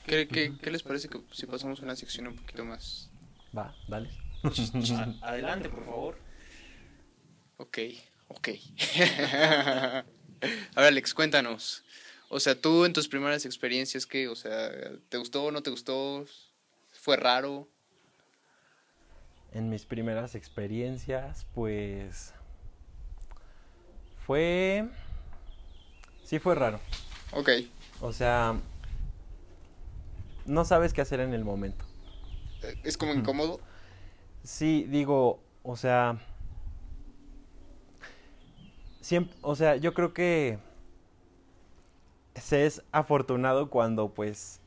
[0.06, 3.10] ¿Qué, qué, qué les parece que si pasamos a una sección un poquito más...
[3.56, 4.10] Va, dale.
[4.42, 6.18] A- adelante, por favor.
[7.58, 7.78] Ok,
[8.28, 8.48] ok.
[10.74, 11.84] Alex, cuéntanos.
[12.30, 14.28] O sea, tú en tus primeras experiencias, ¿qué?
[14.28, 14.70] O sea,
[15.08, 16.24] ¿te gustó o no te gustó?
[16.92, 17.68] ¿Fue raro?
[19.52, 22.32] En mis primeras experiencias, pues...
[24.26, 24.88] Fue...
[26.30, 26.78] Sí fue raro.
[27.32, 27.48] Ok.
[28.00, 28.54] O sea...
[30.46, 31.84] No sabes qué hacer en el momento.
[32.62, 33.58] Eh, ¿Es como incómodo?
[34.44, 36.20] Sí, digo, o sea...
[39.00, 40.60] Siempre, o sea, yo creo que
[42.36, 44.60] se es afortunado cuando pues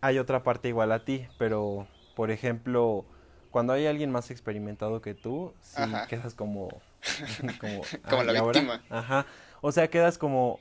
[0.00, 3.04] hay otra parte igual a ti, pero por ejemplo,
[3.52, 6.08] cuando hay alguien más experimentado que tú, sí Ajá.
[6.08, 6.68] quedas como
[7.60, 8.60] como, Como "Ah, la ¿y ahora?".
[8.60, 8.82] víctima.
[8.90, 9.26] Ajá.
[9.60, 10.58] O sea, quedas como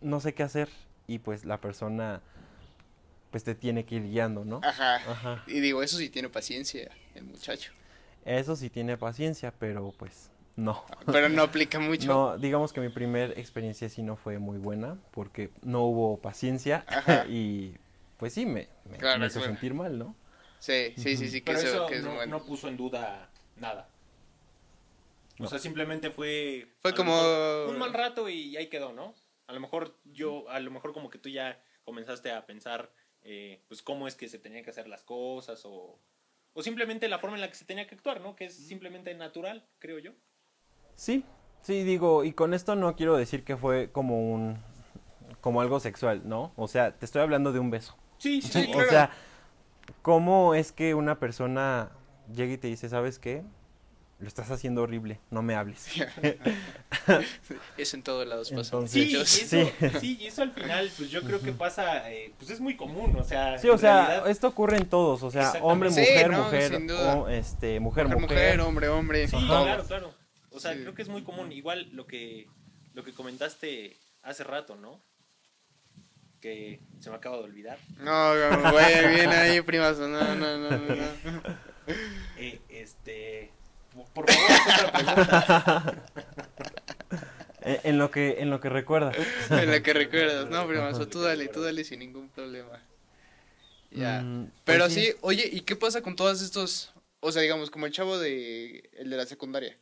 [0.00, 0.68] no sé qué hacer
[1.06, 2.20] y pues la persona
[3.30, 4.60] pues te tiene que ir guiando, ¿no?
[4.64, 4.96] Ajá.
[4.96, 5.44] Ajá.
[5.46, 7.72] Y digo, eso sí tiene paciencia, el muchacho.
[8.24, 10.84] Eso sí tiene paciencia, pero pues no.
[11.06, 12.06] Pero no aplica mucho.
[12.06, 16.84] No, digamos que mi primer experiencia sí no fue muy buena porque no hubo paciencia
[16.88, 17.24] Ajá.
[17.28, 17.74] y
[18.18, 19.54] pues sí me, me, Claro, me hizo claro.
[19.54, 20.14] sentir mal, ¿no?
[20.58, 22.38] Sí, sí, sí, sí, que Pero eso, eso que es no, bueno.
[22.38, 23.88] no puso en duda nada.
[25.38, 26.68] O sea, simplemente fue...
[26.82, 27.18] Fue como-
[27.68, 29.14] Un mal rato y ahí quedó, ¿no?
[29.50, 33.64] A lo mejor yo, a lo mejor como que tú ya comenzaste a pensar, eh,
[33.68, 35.98] pues, cómo es que se tenían que hacer las cosas o...
[36.52, 38.34] O simplemente la forma en la que se tenía que actuar, ¿no?
[38.34, 40.12] Que es simplemente natural, creo yo.
[40.96, 41.24] Sí,
[41.62, 44.58] sí, digo, y con esto no quiero decir que fue como un,
[45.40, 46.52] como algo sexual, ¿no?
[46.56, 47.96] O sea, te estoy hablando de un beso.
[48.18, 48.88] Sí, Sí, o claro.
[48.88, 49.10] sea,
[50.02, 51.90] ¿cómo es que una persona
[52.34, 53.44] llega y te dice, ¿sabes qué?
[54.20, 55.86] Lo estás haciendo horrible, no me hables.
[57.78, 58.60] Eso en todos lados pasa.
[58.76, 59.52] Entonces- Sí, y muchachos.
[59.52, 59.98] eso, Sí.
[60.00, 63.16] sí, y eso al final, pues yo creo que pasa, eh, pues es muy común,
[63.16, 66.30] o sea, Sí, o sea, realidad- esto ocurre en todos, o sea, hombre, Sí, mujer,
[66.30, 67.16] no, mujer, sin duda.
[67.16, 68.36] o, este, mujer, Mujer, mujer.
[68.38, 69.28] mujer, hombre, hombre.
[69.28, 70.14] Sí, claro, claro.
[70.50, 70.80] O sea, Sí.
[70.80, 71.50] creo que es muy común.
[71.52, 72.46] Igual lo que,
[72.92, 75.00] lo que comentaste hace rato, ¿no?
[76.40, 77.78] Que se me acaba de olvidar.
[77.98, 80.08] No, no, güey, bien ahí, primazo.
[80.08, 80.78] No, no, no, no.
[80.78, 81.04] no.
[82.38, 83.50] Eh, este.
[84.12, 85.94] Por favor,
[87.62, 89.16] En lo que, en lo que recuerdas.
[89.50, 90.48] En la que recuerdas.
[90.48, 92.82] No, primazo, tú dale, tú dale sin ningún problema.
[93.90, 94.22] Ya.
[94.22, 96.92] Mm, pues Pero sí, oye, ¿y qué pasa con todos estos?
[97.20, 98.88] O sea, digamos, como el chavo de.
[98.96, 99.76] El de la secundaria.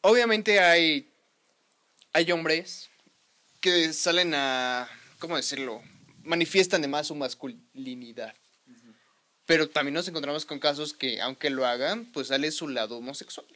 [0.00, 1.08] Obviamente hay.
[2.12, 2.90] Hay hombres
[3.60, 4.88] que salen a.
[5.18, 5.80] ¿Cómo decirlo?
[6.24, 8.34] Manifiestan de más su masculinidad.
[9.52, 13.46] Pero también nos encontramos con casos que, aunque lo hagan, pues sale su lado homosexual.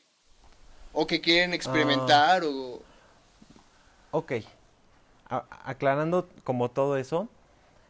[0.93, 2.83] O que quieren experimentar, o.
[4.11, 4.33] Ok.
[5.31, 7.31] A- aclarando como todo eso,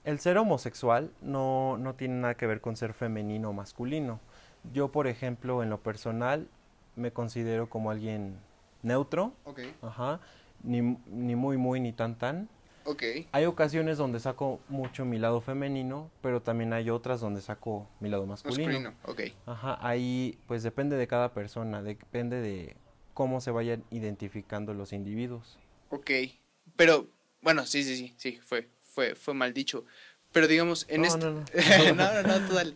[0.05, 4.21] el ser homosexual no, no tiene nada que ver con ser femenino o masculino.
[4.73, 6.47] Yo, por ejemplo, en lo personal,
[6.95, 8.39] me considero como alguien
[8.85, 10.21] neutro, Ok, ajá,
[10.63, 12.49] ni, ni muy, muy, ni tan, tan.
[12.87, 13.03] Ok.
[13.33, 18.09] Hay ocasiones donde saco mucho mi lado femenino, pero también hay otras donde saco mi
[18.09, 18.81] lado masculino.
[18.81, 19.21] Masculino, ok.
[19.47, 22.77] Ajá, ahí pues depende de cada persona, depende de
[23.15, 25.59] cómo se vayan identificando los individuos.
[25.91, 26.11] Ok,
[26.77, 27.09] pero
[27.43, 29.85] bueno, sí, sí, sí, sí, fue, fue, fue mal dicho.
[30.33, 31.19] Pero digamos, en No, este...
[31.25, 31.45] no, no.
[31.95, 32.75] no, no, no, tú dale.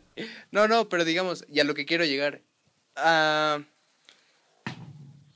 [0.51, 2.41] No, no, pero digamos, y a lo que quiero llegar.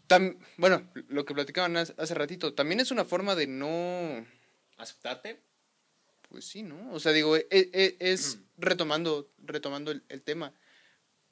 [0.08, 4.24] tam- bueno, lo que platicaban hace ratito, también es una forma de no...
[4.76, 5.40] ¿Aceptarte?
[6.28, 6.92] Pues sí, ¿no?
[6.92, 10.52] O sea, digo, e- e- es, retomando, retomando el, el tema.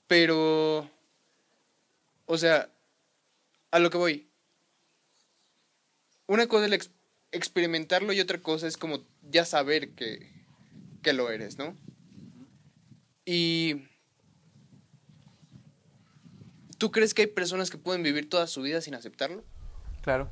[0.07, 0.91] Pero,
[2.27, 2.71] o sea,
[3.71, 4.29] a lo que voy.
[6.27, 6.91] Una cosa es
[7.33, 10.31] experimentarlo y otra cosa es como ya saber que,
[11.03, 11.77] que lo eres, ¿no?
[13.25, 13.89] Y...
[16.79, 19.45] ¿Tú crees que hay personas que pueden vivir toda su vida sin aceptarlo?
[20.03, 20.29] Claro.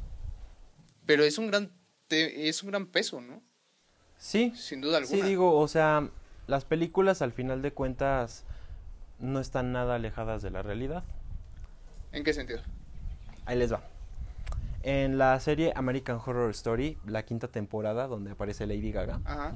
[1.06, 1.72] Pero es un gran,
[2.10, 3.40] te- es un gran peso, ¿no?
[4.18, 5.16] Sí, Sin duda alguna.
[5.16, 6.08] sí digo, o sea,
[6.48, 8.44] las películas al final de cuentas
[9.20, 11.04] no están nada alejadas de la realidad.
[12.12, 12.60] ¿En qué sentido?
[13.46, 13.82] Ahí les va.
[14.82, 19.54] En la serie American Horror Story, la quinta temporada, donde aparece Lady Gaga, Ajá.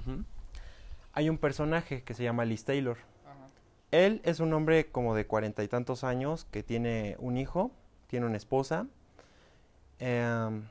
[1.12, 2.98] hay un personaje que se llama Liz Taylor.
[3.26, 3.46] Ajá.
[3.90, 7.70] Él es un hombre como de cuarenta y tantos años que tiene un hijo,
[8.06, 8.86] tiene una esposa,
[9.98, 10.62] em,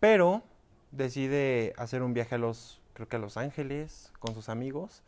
[0.00, 0.42] pero
[0.90, 5.02] decide hacer un viaje a los, creo que a Los Ángeles con sus amigos,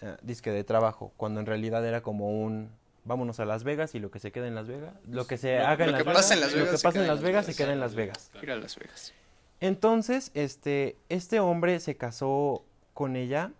[0.00, 2.70] eh, disque de trabajo, cuando en realidad era como un
[3.06, 5.58] vámonos a Las Vegas y lo que se queda en Las Vegas, lo que se
[5.58, 7.54] Lo- haga en Las Vegas, pasa en Las lo que pasa en Las Vegas se
[7.54, 8.30] queda en Las Vegas.
[8.42, 9.12] Ir a Las Vegas.
[9.60, 13.52] Entonces, este, este hombre se casó con ella,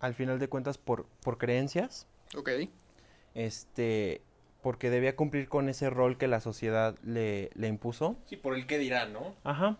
[0.00, 2.06] al final de cuentas, por, por creencias.
[2.36, 2.50] Ok.
[3.34, 4.22] Este,
[4.62, 8.16] porque debía cumplir con ese rol que la sociedad le, le impuso.
[8.26, 9.34] Sí, por el que dirán, ¿no?
[9.44, 9.76] Ajá.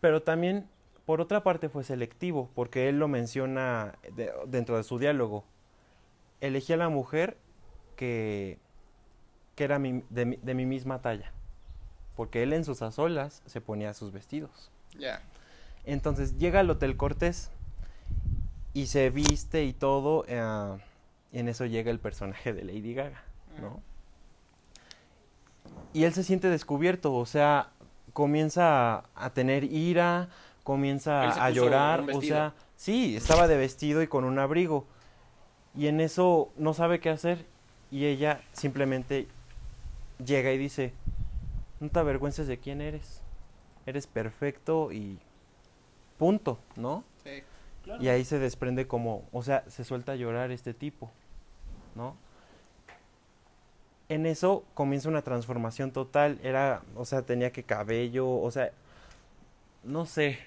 [0.00, 0.68] Pero también,
[1.06, 5.44] por otra parte, fue selectivo, porque él lo menciona de- dentro de su diálogo.
[6.40, 7.36] Elegí a la mujer
[7.96, 8.58] que,
[9.56, 11.32] que era mi- de, mi- de mi misma talla,
[12.16, 14.70] porque él en sus azolas se ponía sus vestidos.
[14.96, 15.20] Ya.
[15.84, 17.50] Entonces llega al Hotel Cortés
[18.74, 20.24] y se viste y todo.
[20.28, 20.78] eh,
[21.32, 23.22] y en eso llega el personaje de Lady Gaga,
[23.60, 23.82] ¿no?
[25.92, 27.70] Y él se siente descubierto, o sea,
[28.18, 30.28] comienza a, tener ira,
[30.64, 34.86] comienza a llorar, o sea, sí, estaba de vestido y con un abrigo.
[35.76, 37.46] Y en eso no sabe qué hacer
[37.92, 39.28] y ella simplemente
[40.26, 40.92] llega y dice,
[41.78, 43.22] no te avergüences de quién eres,
[43.86, 45.20] eres perfecto y
[46.18, 47.04] punto, ¿no?
[47.22, 47.44] Sí.
[47.84, 48.02] Claro.
[48.02, 51.12] Y ahí se desprende como, o sea, se suelta a llorar este tipo,
[51.94, 52.16] ¿no?
[54.08, 58.70] En eso comienza una transformación total, era, o sea, tenía que cabello, o sea,
[59.84, 60.38] no sé,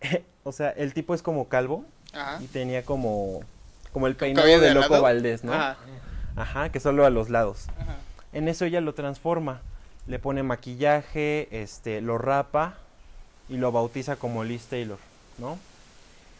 [0.44, 2.38] o sea, el tipo es como calvo Ajá.
[2.42, 3.40] y tenía como,
[3.92, 5.02] como el peinado de de Loco lado?
[5.02, 5.52] Valdés, ¿no?
[5.52, 5.76] Ajá.
[6.36, 7.66] Ajá, que solo a los lados.
[7.78, 7.96] Ajá.
[8.32, 9.60] En eso ella lo transforma,
[10.06, 12.76] le pone maquillaje, este, lo rapa
[13.48, 14.98] y lo bautiza como Liz Taylor,
[15.38, 15.58] ¿no?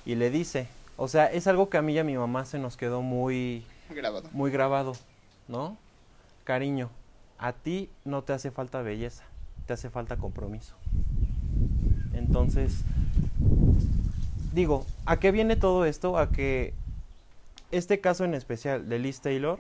[0.05, 2.59] Y le dice, o sea, es algo que a mí y a mi mamá se
[2.59, 4.29] nos quedó muy, Grabado.
[4.33, 4.95] muy grabado,
[5.49, 5.77] ¿no?
[6.47, 6.91] Cariño,
[7.39, 9.25] a ti no te hace falta belleza,
[9.67, 10.77] te hace falta compromiso.
[12.15, 12.85] Entonces,
[14.55, 16.17] digo, ¿a qué viene todo esto?
[16.19, 16.73] A que
[17.73, 19.59] este caso en especial de Liz Taylor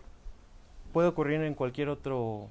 [0.92, 2.49] puede ocurrir en cualquier otro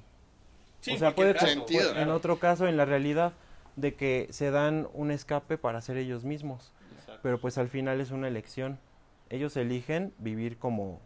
[0.80, 1.88] Sí, o sea, puede caso, Sentido.
[1.88, 2.14] en claro.
[2.14, 3.32] otro caso, en la realidad,
[3.76, 6.72] de que se dan un escape para ser ellos mismos.
[7.00, 7.20] Exacto.
[7.22, 8.78] Pero pues al final es una elección.
[9.30, 11.00] Ellos eligen vivir como,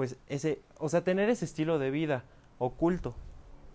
[0.00, 2.24] pues ese, o sea, tener ese estilo de vida
[2.56, 3.14] oculto.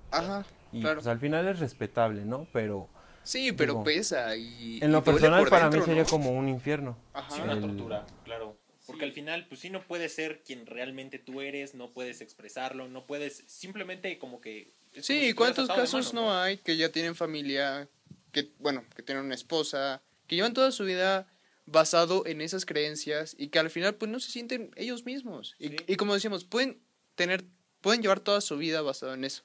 [0.09, 0.43] Ajá.
[0.71, 0.95] Y Claro.
[0.95, 2.47] pues al final es respetable, ¿no?
[2.51, 2.89] Pero
[3.21, 4.79] Sí, pero Digo, pesa y.
[4.81, 6.09] en lo y personal para mí sería ¿no?
[6.09, 6.97] como un infierno.
[7.13, 7.29] Ajá.
[7.29, 8.57] Sí, una El- tortura, claro.
[8.87, 9.05] Porque Sí.
[9.05, 13.05] al final, pues sí, no puedes ser quien realmente tú eres, no puedes expresarlo, no
[13.05, 14.61] puedes simplemente como que...
[14.61, 17.87] es como si Sí, ¿cuántos casos mano, no hay que ya tienen familia,
[18.31, 21.27] que, bueno, que tienen una esposa, que llevan toda su vida
[21.65, 25.55] basado en esas creencias y que al final pues no se sienten ellos mismos.
[25.59, 25.75] Y, Sí.
[25.87, 26.79] y como decíamos, pueden
[27.15, 27.43] tener,
[27.81, 29.43] pueden llevar toda su vida basado en eso.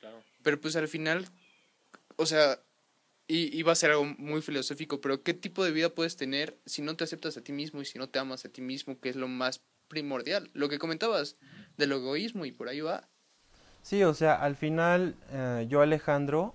[0.00, 0.22] Claro.
[0.42, 1.26] Pero pues al final,
[2.16, 2.60] o sea,
[3.26, 6.58] y, y va a ser algo muy filosófico, pero ¿qué tipo de vida puedes tener
[6.66, 9.00] si no te aceptas a ti mismo y si no te amas a ti mismo,
[9.00, 10.50] que es lo más primordial?
[10.52, 11.36] Lo que comentabas
[11.78, 13.08] del egoísmo y por ahí va.
[13.82, 16.54] Sí, o sea, al final eh, yo Alejandro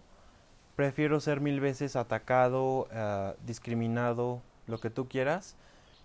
[0.75, 5.55] prefiero ser mil veces atacado, eh, discriminado, lo que tú quieras,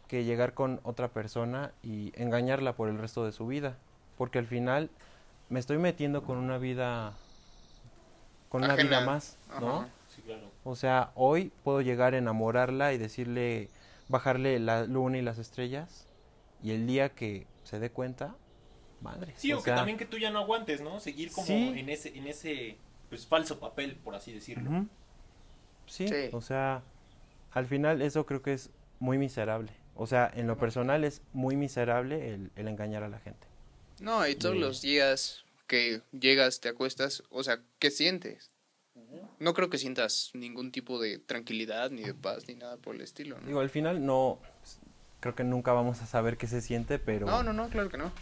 [0.09, 3.77] que llegar con otra persona y engañarla por el resto de su vida.
[4.19, 4.91] Porque al final
[5.49, 7.13] me estoy metiendo con una vida,
[8.49, 9.07] con una vida Ajena.
[9.13, 9.81] más, ¿no?
[9.81, 9.89] Ajá.
[10.15, 10.51] Sí, claro.
[10.65, 13.69] O sea, hoy puedo llegar a enamorarla y decirle,
[14.09, 16.07] bajarle la luna y las estrellas,
[16.63, 18.35] y el día que se dé cuenta,
[19.03, 19.35] madre.
[19.37, 21.01] Sí, o, que sea, también que tú ya no aguantes, ¿no?
[21.01, 21.75] Seguir como Sí.
[21.77, 22.77] en ese, en ese
[23.09, 24.87] pues falso papel, por así decirlo.
[25.87, 26.31] Sí, Sí.
[26.33, 26.83] o sea,
[27.55, 29.73] al final eso creo que es muy miserable.
[29.97, 33.47] O sea, en lo personal es muy miserable el, el engañar a la gente.
[34.01, 38.51] No, y todos de- los días que llegas, te acuestas, o sea, ¿qué sientes?
[39.39, 43.01] No creo que sientas ningún tipo de tranquilidad, ni de paz, ni nada por el
[43.01, 43.47] estilo, ¿no?
[43.47, 44.39] Digo, al final no,
[45.21, 47.27] creo que nunca vamos a saber qué se siente, pero...
[47.27, 48.13] No, no, no, claro que no.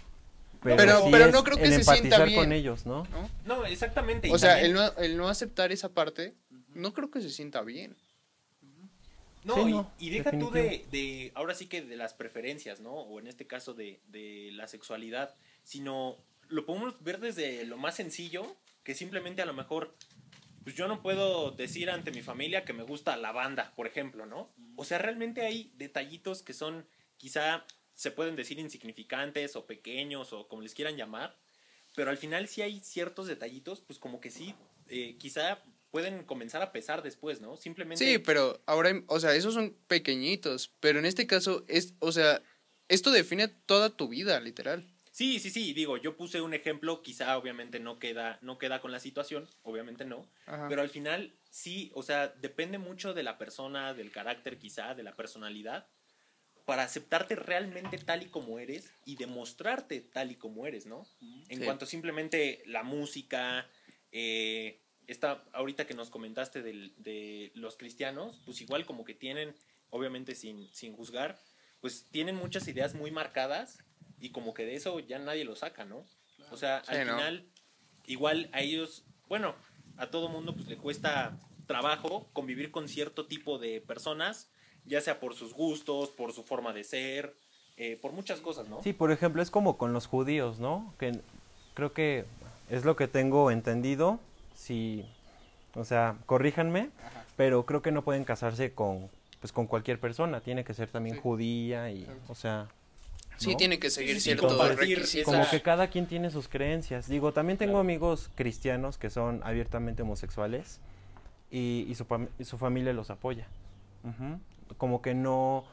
[0.63, 2.41] Pero, Pero- sí pero es no creo que el se sienta empatizar bien.
[2.41, 3.05] con ellos, ¿no?
[3.11, 3.29] ¿no?
[3.45, 4.29] No, exactamente.
[4.29, 6.35] y O sea, el no, el no aceptar esa parte,
[6.75, 7.97] no creo que se sienta bien.
[9.45, 10.91] No, Sí, y, no, y deja tú de, definitivo.
[10.93, 12.93] de, ahora sí que de las preferencias, ¿no?
[12.93, 16.17] O en este caso de, de la sexualidad, sino
[16.49, 19.97] lo podemos ver desde lo más sencillo, que simplemente a lo mejor,
[20.65, 24.27] pues yo no puedo decir ante mi familia que me gusta la banda, por ejemplo,
[24.27, 24.51] ¿no?
[24.77, 30.49] O sea, realmente hay detallitos que son quizá se pueden decir insignificantes o pequeños o
[30.49, 31.37] como les quieran llamar,
[31.95, 34.55] pero al final sí hay ciertos detallitos, pues como que sí,
[34.89, 35.63] eh, quizá
[35.93, 37.57] pueden comenzar a pesar después, ¿no?
[37.57, 38.05] Simplemente...
[38.05, 42.43] Sí, pero ahora, o sea, esos son pequeñitos, pero en este caso es, o sea,
[42.89, 44.85] esto define toda tu vida, literal.
[45.13, 48.91] Sí, sí, sí, digo, yo puse un ejemplo, quizá obviamente no queda, no queda con
[48.91, 50.67] la situación, obviamente no, Ajá.
[50.69, 55.03] pero al final sí, o sea, depende mucho de la persona, del carácter quizá, de
[55.03, 55.87] la personalidad,
[56.65, 61.07] para aceptarte realmente tal y como eres y demostrarte tal y como eres, ¿no?
[61.49, 61.65] En Sí.
[61.65, 63.69] cuanto simplemente la música,
[64.13, 69.55] eh, esta, ahorita que nos comentaste del- de los cristianos, pues igual como que tienen,
[69.91, 71.39] obviamente sin, sin juzgar,
[71.81, 73.79] pues tienen muchas ideas muy marcadas
[74.21, 76.07] y como que de eso ya nadie lo saca, ¿no?
[76.51, 77.17] O sea, Sí, al ¿no?
[77.17, 77.47] final,
[78.07, 79.55] igual a ellos, bueno,
[79.97, 81.37] a todo mundo pues le cuesta
[81.67, 84.51] trabajo convivir con cierto tipo de personas,
[84.85, 87.37] ya sea por sus gustos, por su forma de ser,
[87.77, 88.83] eh, por muchas cosas, ¿no?
[88.83, 90.95] Sí, por ejemplo, es como con los judíos, ¿no?
[90.99, 91.13] Que
[91.75, 92.25] creo que
[92.69, 94.21] es lo que tengo entendido.
[94.55, 95.05] Si,
[95.75, 97.25] o sea, corríjanme, Ajá.
[97.37, 99.09] pero creo que no pueden casarse con,
[99.41, 100.41] pues, con cualquier persona.
[100.41, 101.23] Tiene que ser también Sí.
[101.23, 102.33] judía y, Exacto.
[102.33, 102.69] o sea,
[103.39, 105.25] Sí, tiene que seguir sí, sí, ciertos requisitos.
[105.25, 107.09] como que cada quien tiene sus creencias.
[107.09, 107.81] Digo, también tengo Claro.
[107.81, 110.79] amigos cristianos que son abiertamente homosexuales
[111.51, 112.07] y, y su,
[112.39, 113.49] y su familia los apoya.
[114.77, 115.65] Como que no,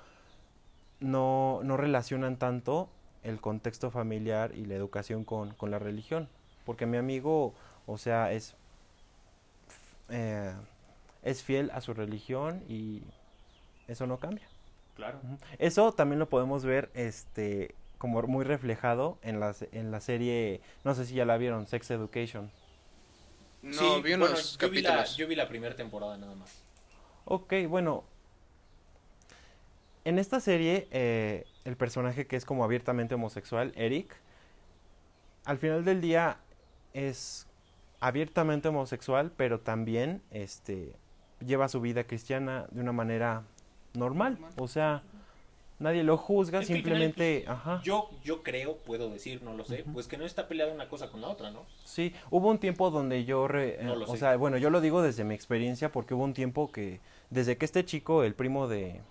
[1.00, 2.90] no, no relacionan tanto
[3.24, 6.28] el contexto familiar y la educación con, con la religión.
[6.66, 7.54] Porque mi amigo,
[7.86, 8.56] o sea, es,
[10.10, 10.54] eh,
[11.24, 13.04] es fiel a su religión y
[13.88, 14.48] eso no cambia.
[14.96, 15.20] Claro.
[15.60, 20.96] Eso también lo podemos ver este como muy reflejado en la, en la serie, no
[20.96, 22.50] sé si ya la vieron, Sex Education.
[23.62, 25.18] No, Sí, vi bueno, unos yo vi, la, capítulos.
[25.18, 26.64] yo vi la primera temporada nada más.
[27.26, 28.06] Ok, bueno.
[30.06, 34.16] En esta serie, eh, el personaje que es como abiertamente homosexual, Eric,
[35.44, 36.38] al final del día
[36.94, 37.48] es
[38.00, 40.94] abiertamente homosexual, pero también este,
[41.46, 43.44] lleva su vida cristiana de una manera
[43.94, 44.38] normal.
[44.58, 45.04] O sea,
[45.80, 47.46] nadie lo juzga, Es que al final, simplemente...
[47.48, 47.82] ajá.
[47.84, 51.10] Yo, yo creo, puedo decir, no lo sé, pues que no está peleada una cosa
[51.10, 51.66] con la otra, ¿no?
[51.84, 54.18] Sí, hubo un tiempo donde yo, re- No eh, lo o sé.
[54.20, 57.66] sea, bueno, yo lo digo desde mi experiencia porque hubo un tiempo que, desde que
[57.66, 59.02] este chico, el primo de,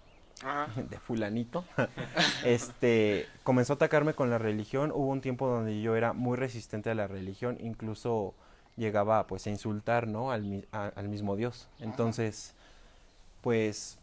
[0.43, 0.69] Ajá.
[0.81, 1.65] de fulanito,
[2.45, 6.91] este, comenzó a atacarme con la religión, hubo un tiempo donde yo era muy resistente
[6.91, 8.35] a la religión, incluso
[8.79, 10.31] llegaba pues a insultar, ¿no?
[10.31, 11.69] Al, a- al mismo Dios.
[11.81, 12.55] Entonces,
[13.43, 13.99] pues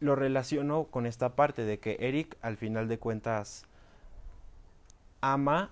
[0.00, 3.64] lo relaciono con esta parte de que Eric al final de cuentas
[5.20, 5.70] ama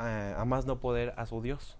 [0.00, 1.76] eh, a más no poder a su Dios,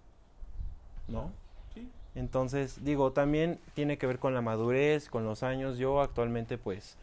[1.09, 1.31] ¿no?
[1.75, 1.89] Sí.
[2.15, 5.79] Entonces, digo, también tiene que ver con la madurez, con los años.
[5.79, 6.97] Yo actualmente, pues,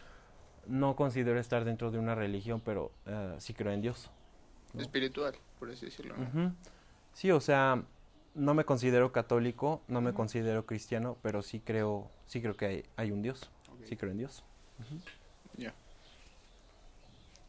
[0.67, 4.09] no considero estar dentro de una religión, pero eh, sí creo en Dios.
[4.73, 4.81] ¿no?
[4.81, 6.15] Espiritual, por así decirlo.
[7.13, 7.83] Sí, o sea,
[8.35, 12.83] no me considero católico, no me considero cristiano, pero sí creo, sí creo que hay,
[12.95, 13.49] hay un Dios.
[13.85, 14.43] Sí creo en Dios.
[15.57, 15.73] Ya.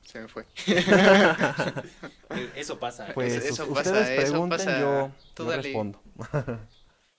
[0.04, 0.44] Se me fue.
[2.56, 3.12] Eso pasa.
[3.14, 4.80] Pues eso us- pasa, ustedes eso pregunten, pasa.
[4.80, 5.62] yo, Tú yo dale.
[5.62, 6.02] respondo.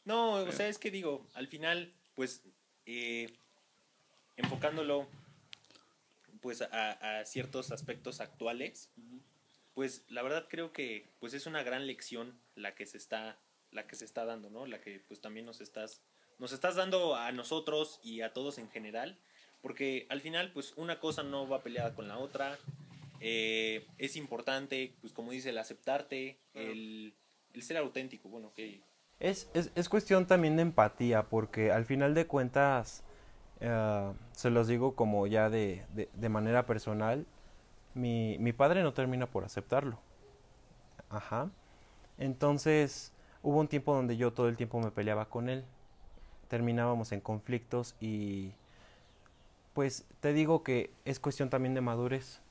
[0.05, 2.41] No, o sea, es que digo, al final, pues,
[2.86, 3.32] eh,
[4.36, 5.07] enfocándolo,
[6.41, 8.89] pues, a, a ciertos aspectos actuales,
[9.74, 13.39] pues, la verdad creo que, pues, es una gran lección la que se está,
[13.74, 14.66] la que se está dando, ¿no?
[14.66, 16.02] La que, pues, también nos estás,
[16.40, 19.18] nos estás dando a nosotros y a todos en general,
[19.62, 22.58] porque al final, pues, una cosa no va peleada con la otra,
[23.20, 27.14] eh, es importante, pues, como dice, el aceptarte, el,
[27.54, 28.82] el ser auténtico, bueno, que...
[29.20, 33.04] Es, es, es cuestión también de empatía, porque al final de cuentas,
[33.62, 37.26] eh, se los digo como ya de, de, de manera personal,
[37.94, 40.00] mi, mi padre no termina por aceptarlo.
[41.10, 41.52] Ajá.
[42.18, 43.12] Entonces,
[43.44, 45.64] hubo un tiempo donde yo todo el tiempo me peleaba con él.
[46.48, 48.54] Terminábamos en conflictos y
[49.74, 52.41] pues te digo que es cuestión también de madurez,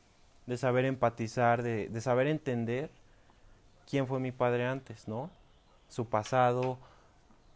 [0.47, 2.91] de saber empatizar, de, de saber entender
[3.89, 5.31] quién fue mi padre antes, ¿no?
[5.89, 6.79] Su pasado.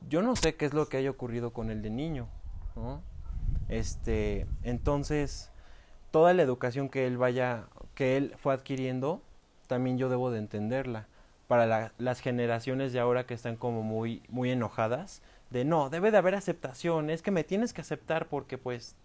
[0.09, 2.29] Yo no sé qué es lo que haya ocurrido con él de niño,
[2.77, 3.01] ¿no?
[3.69, 5.51] Este, entonces,
[6.11, 9.21] toda la educación que él vaya, que él fue adquiriendo,
[9.67, 11.09] también yo debo de entenderla.
[11.49, 16.11] Para la- las generaciones de ahora que están como muy, muy enojadas, de no, debe
[16.11, 18.97] de haber aceptación, es que me tienes que aceptar porque pues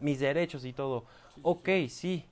[0.00, 1.04] mis derechos y todo.
[1.42, 2.26] ok, sí,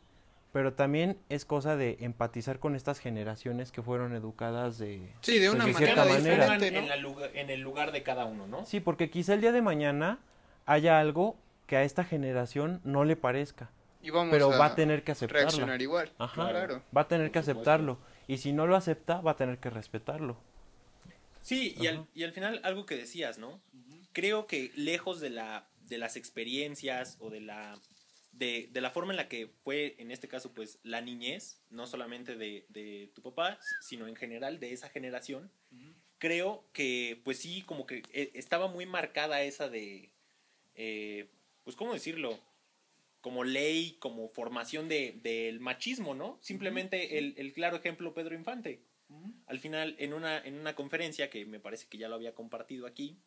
[0.52, 5.08] pero también es cosa de empatizar con estas generaciones que fueron educadas de...
[5.22, 6.78] Sí, de Pues una de manera cierta manera.
[6.80, 8.66] en, la lugar- en el lugar de cada uno, ¿no?
[8.66, 10.18] Sí, porque quizá el día de mañana
[10.66, 11.36] haya algo
[11.66, 13.70] que a esta generación no le parezca,
[14.02, 15.42] Y vamos pero a va a tener que aceptarlo.
[15.42, 16.10] reaccionar igual.
[16.18, 16.50] Ajá.
[16.50, 16.82] Claro.
[16.94, 17.98] Va a tener que aceptarlo.
[18.30, 20.40] Y si no lo acepta, va a tener que respetarlo.
[21.42, 23.60] Sí, y al, y al final algo que decías, ¿no?
[24.12, 27.76] Creo que lejos de la de las experiencias o de la
[28.30, 31.88] de, de la forma en la que fue en este caso pues la niñez, no
[31.88, 35.50] solamente de, de tu papá, sino en general de esa generación,
[36.18, 40.12] creo que pues sí como que eh, estaba muy marcada esa de
[40.76, 41.28] eh,
[41.64, 42.38] pues cómo decirlo
[43.20, 46.38] como ley, como formación de, del machismo, ¿no?
[46.40, 48.82] Simplemente el, el claro ejemplo Pedro Infante.
[49.46, 52.86] Al final, en una, en una conferencia que me parece que ya lo había compartido
[52.86, 53.18] aquí,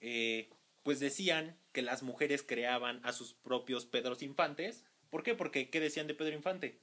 [0.00, 0.48] eh,
[0.82, 4.86] pues decían que las mujeres creaban a sus propios Pedros Infantes.
[5.10, 5.34] ¿Por qué?
[5.34, 6.80] Porque ¿qué decían de Pedro Infante?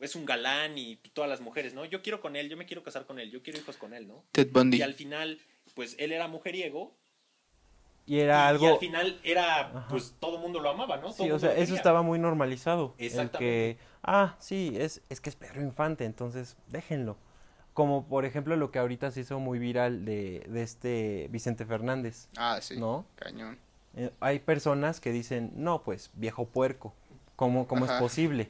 [0.00, 1.84] es un galán y todas las mujeres, ¿no?
[1.84, 4.06] Yo quiero con él, yo me quiero casar con él, yo quiero hijos con él,
[4.06, 4.24] ¿no?
[4.32, 4.78] Ted Bundy.
[4.78, 5.40] Y al final,
[5.74, 6.96] pues él era mujeriego.
[8.08, 8.64] Y era y, algo...
[8.64, 9.86] y al final era, Ajá.
[9.90, 11.12] pues todo el mundo lo amaba, ¿no?
[11.12, 12.94] Todo Sí, o sea, eso estaba muy normalizado.
[12.96, 13.38] El Exactamente.
[13.38, 17.18] que, ah, sí, es, es que es Pedro Infante, entonces déjenlo.
[17.74, 22.28] Como por ejemplo lo que ahorita se hizo muy viral de, de este Vicente Fernández,
[22.38, 22.78] Ah, sí.
[22.80, 23.04] ¿no?
[23.16, 23.58] Cañón.
[23.94, 26.94] Eh, hay personas que dicen, no, pues viejo puerco,
[27.36, 28.48] ¿cómo, cómo es posible?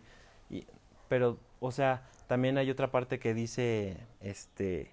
[0.51, 0.67] Y,
[1.09, 4.93] pero, o sea, también hay otra parte que dice, este,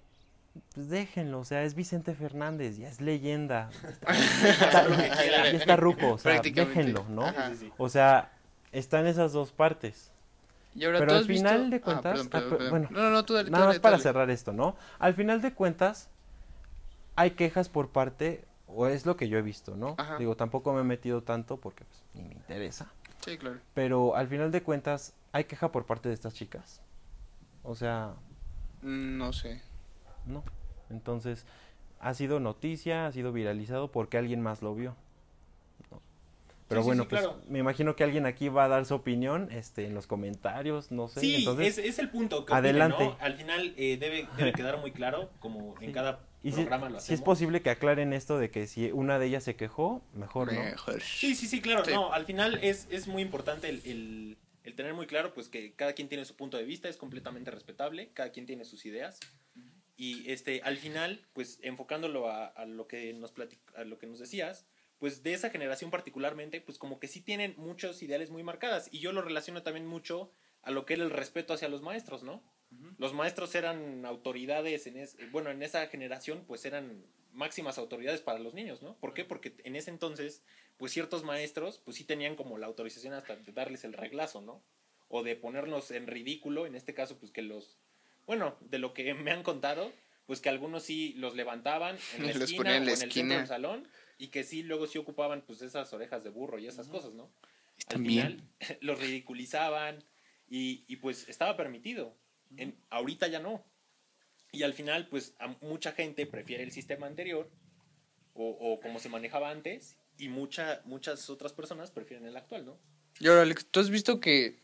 [0.74, 3.70] pues déjenlo, o sea, es Vicente Fernández, ya es leyenda,
[4.06, 5.50] quiera.
[5.50, 7.26] ya está ruco, o sea, déjenlo, ¿no?
[7.26, 7.50] Ajá.
[7.50, 7.72] Sí, sí, sí.
[7.78, 8.32] O sea,
[8.72, 10.12] están esas dos partes.
[10.74, 12.58] Y ahora Pero ¿tú al has visto- final de Ah, cuentas- perdón, ah, perdón, per-
[12.58, 12.70] perdón.
[12.70, 14.76] bueno, no, no, no, tú dale, tú Nada más dale, para cerrar esto, ¿no?
[14.98, 16.08] Al final de cuentas,
[17.16, 19.94] hay quejas por parte, o es lo que yo he visto, ¿no?
[19.96, 20.18] Ajá.
[20.18, 22.90] Digo, tampoco me he metido tanto porque pues, ni me interesa.
[23.24, 23.56] Sí, claro.
[23.74, 26.80] Pero al final de cuentas, hay queja por parte de estas chicas.
[27.62, 28.12] O sea,
[28.82, 29.62] Mm, No sé.
[30.26, 30.44] No.
[30.90, 31.44] Entonces,
[32.00, 34.94] ha sido noticia, ha sido viralizado porque alguien más lo vio.
[35.90, 36.00] ¿no?
[36.68, 37.40] Pero Sí, bueno, sí, pues claro.
[37.48, 41.08] me imagino que alguien aquí va a dar su opinión este, en los comentarios, no
[41.08, 41.20] sé.
[41.20, 42.44] Sí, Entonces, es, es el punto.
[42.44, 42.94] Que adelante.
[42.96, 43.24] opinen, ¿no?
[43.24, 47.00] Al final eh, debe, debe quedar muy claro, como en cada y si, programa lo
[47.00, 50.52] si es posible que aclaren esto de que si una de ellas se quejó, mejor,
[50.52, 50.62] ¿no?
[50.62, 51.00] Mejor.
[51.00, 51.84] Sí, sí, sí, claro.
[51.84, 51.92] Sí.
[51.92, 55.74] No, al final es, es muy importante el, el- el tener muy claro pues que
[55.74, 59.20] cada quien tiene su punto de vista, es completamente respetable, cada quien tiene sus ideas.
[59.96, 63.32] Y este, al final, pues enfocándolo a, a lo que nos
[63.74, 64.66] a lo que nos decías,
[64.98, 68.88] pues de esa generación particularmente, pues como que sí tienen muchos ideales muy marcadas.
[68.92, 70.32] Y yo lo relaciono también mucho
[70.62, 72.42] a lo que era el respeto hacia los maestros, ¿no?
[72.98, 78.40] Los maestros eran autoridades en es, bueno, en esa generación pues eran máximas autoridades para
[78.40, 78.96] los niños, ¿no?
[78.98, 79.24] ¿Por qué?
[79.24, 80.42] Porque en ese entonces
[80.76, 84.64] pues ciertos maestros pues sí tenían como la autorización hasta de darles el reglazo, ¿no?
[85.08, 87.78] O de ponernos en ridículo, en este caso pues que los
[88.26, 89.92] bueno, de lo que me han contado,
[90.26, 93.12] pues que algunos sí los levantaban en la Los esquina en la o en el
[93.12, 96.66] centro del salón y que sí luego sí ocupaban pues esas orejas de burro y
[96.66, 97.30] esas cosas, ¿no?
[97.88, 98.38] Al bien.
[98.58, 100.02] final los ridiculizaban
[100.48, 102.16] y, y, pues estaba permitido.
[102.56, 103.64] En, ahorita ya no.
[104.52, 107.50] Y al final, pues a mucha gente prefiere el sistema anterior
[108.32, 112.78] o, o como se manejaba antes y mucha, muchas otras personas prefieren el actual, ¿no?
[113.18, 114.58] Y ahora, Alex, ¿tú has visto que...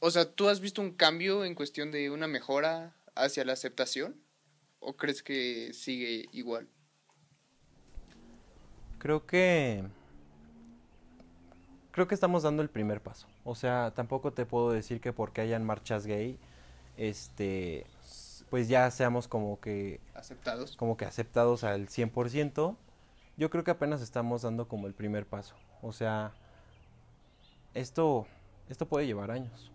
[0.00, 4.20] O sea, ¿tú has visto un cambio en cuestión de una mejora hacia la aceptación?
[4.78, 6.68] ¿O crees que sigue igual?
[8.98, 9.84] Creo que
[11.92, 13.26] creo que estamos dando el primer paso.
[13.44, 16.38] O sea, tampoco te puedo decir que porque hayan marchas gay,
[16.98, 17.86] este,
[18.50, 20.76] pues ya seamos como que ¿Aceptados?
[20.76, 22.76] como que aceptados al 100%.
[23.38, 25.56] Yo creo que apenas estamos dando como el primer paso.
[25.80, 26.34] O sea,
[27.72, 28.26] esto
[28.68, 29.70] esto puede llevar años,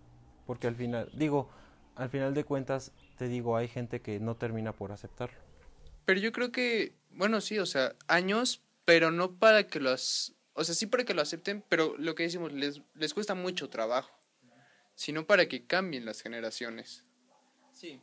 [0.51, 1.49] porque al final, digo,
[1.95, 5.39] al final de cuentas te digo, hay gente que no termina por aceptarlo.
[6.03, 10.35] Pero yo creo que, bueno, sí, o sea, años, pero no para que los...
[10.51, 13.69] O sea, sí para que lo acepten, pero lo que decimos, les, les cuesta mucho
[13.69, 14.11] trabajo.
[14.93, 17.05] Sino para que cambien las generaciones.
[17.71, 18.01] Sí.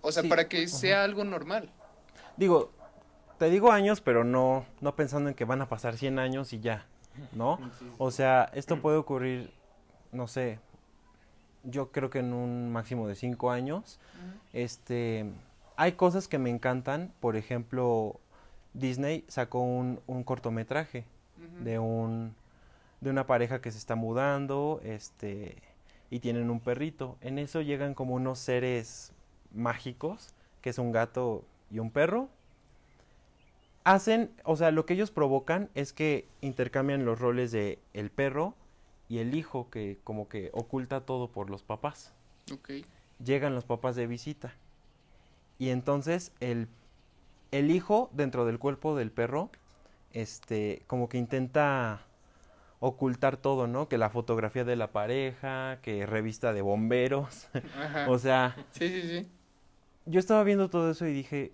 [0.00, 0.68] O sea, Sí, para que ajá.
[0.68, 1.70] sea algo normal.
[2.38, 2.72] Digo,
[3.38, 6.60] te digo años, pero no, no pensando en que van a pasar 100 años y
[6.60, 6.86] ya,
[7.32, 7.60] ¿no?
[7.98, 9.52] O sea, esto puede ocurrir,
[10.10, 10.58] no sé,
[11.66, 13.98] yo creo que en un máximo de 5 años.
[14.52, 15.26] Este,
[15.76, 18.18] hay cosas que me encantan, por ejemplo,
[18.72, 21.04] Disney sacó un, un cortometraje
[21.62, 22.34] de un
[23.00, 25.56] de una pareja que se está mudando, este,
[26.10, 27.18] y tienen un perrito.
[27.20, 29.12] En eso llegan como unos seres
[29.52, 32.28] mágicos, que es un gato y un perro.
[33.84, 38.54] Hacen, o sea, lo que ellos provocan es que intercambian los roles de el perro
[39.08, 42.12] y el hijo que como que oculta todo por los papás.
[43.24, 44.54] Llegan los papás de visita.
[45.58, 46.68] Y entonces el,
[47.50, 49.50] el hijo dentro del cuerpo del perro,
[50.12, 52.02] este, como que intenta
[52.80, 53.88] ocultar todo, ¿no?
[53.88, 57.48] Que la fotografía de la pareja, que revista de bomberos.
[57.78, 58.10] Ajá.
[58.10, 59.28] o sea, sí, sí, sí.
[60.04, 61.52] yo estaba viendo todo eso y dije,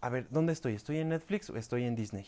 [0.00, 0.74] a ver, ¿dónde estoy?
[0.74, 2.26] ¿Estoy en Netflix o estoy en Disney?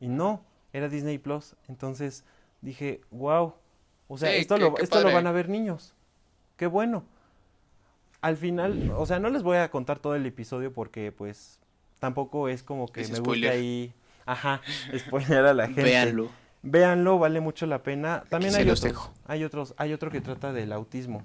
[0.00, 1.56] Y no, era Disney Plus.
[1.68, 2.24] Entonces
[2.60, 3.54] dije, wow.
[4.08, 5.94] O sea, Sí, esto, qué- lo, qué esto lo van a ver niños.
[6.56, 7.04] Qué bueno.
[8.20, 11.58] Al final, o sea, no les voy a contar todo el episodio porque pues
[12.00, 13.50] tampoco es como que Es me spoiler.
[13.52, 13.94] guste ahí,
[14.26, 14.60] ajá,
[14.98, 15.82] spoiler a la gente.
[15.84, 16.28] Véanlo.
[16.62, 18.24] Véanlo, vale mucho la pena.
[18.28, 19.12] También hay otros, dejo.
[19.26, 21.22] hay otros, hay otro que trata del autismo.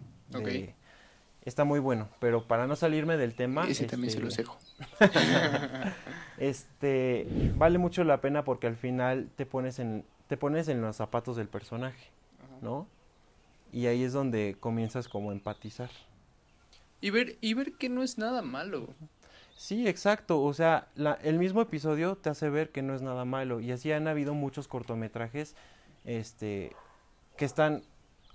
[1.44, 4.58] Está muy bueno, pero para no salirme del tema, Ese también se este, los dejo.
[6.38, 10.96] este vale mucho la pena porque al final te pones en te pones en los
[10.96, 12.10] zapatos del personaje,
[12.62, 12.88] ¿no?
[13.76, 15.90] y ahí es donde comienzas como a empatizar.
[17.02, 18.88] Y ver, y ver que no es nada malo.
[19.58, 20.42] Sí, exacto.
[20.42, 23.60] O sea, la, el mismo episodio te hace ver que no es nada malo.
[23.60, 25.56] Y así han habido muchos cortometrajes
[26.06, 26.74] este,
[27.36, 27.84] que están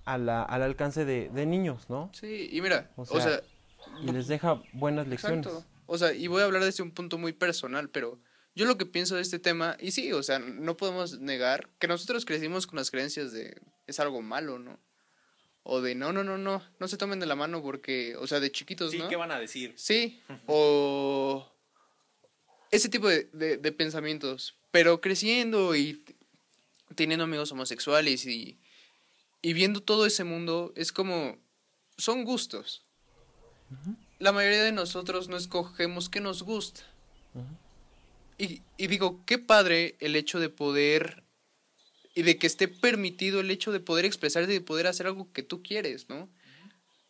[0.04, 2.10] a la, al alcance de, de niños, ¿no?
[2.12, 3.40] Sí, y mira, O sea,
[4.02, 5.46] Y les deja buenas lecciones.
[5.46, 5.66] Exacto.
[5.86, 8.18] O sea, y voy a hablar desde un punto muy personal, pero
[8.60, 11.88] yo lo que pienso de este tema, y sí, o sea, no podemos negar que
[11.88, 14.78] nosotros crecimos con las creencias de es algo malo, ¿no?
[15.62, 18.38] O de no, no, no, no, no se tomen de la mano porque, o sea,
[18.38, 19.08] de chiquitos, Sí, ¿no?
[19.08, 19.72] ¿qué van a decir?
[19.78, 21.50] Sí, o
[22.70, 24.58] ese tipo de, de, de pensamientos.
[24.70, 26.04] Pero creciendo y
[26.96, 28.58] teniendo amigos homosexuales y,
[29.40, 31.38] y viendo todo ese mundo, es como,
[31.96, 32.82] son gustos.
[34.18, 36.82] La mayoría de nosotros no escogemos qué nos gusta.
[38.44, 41.22] Y, y digo, qué padre el hecho de poder
[42.14, 45.32] y de que esté permitido el hecho de poder expresarte y de poder hacer algo
[45.32, 46.28] que tú quieres, ¿no?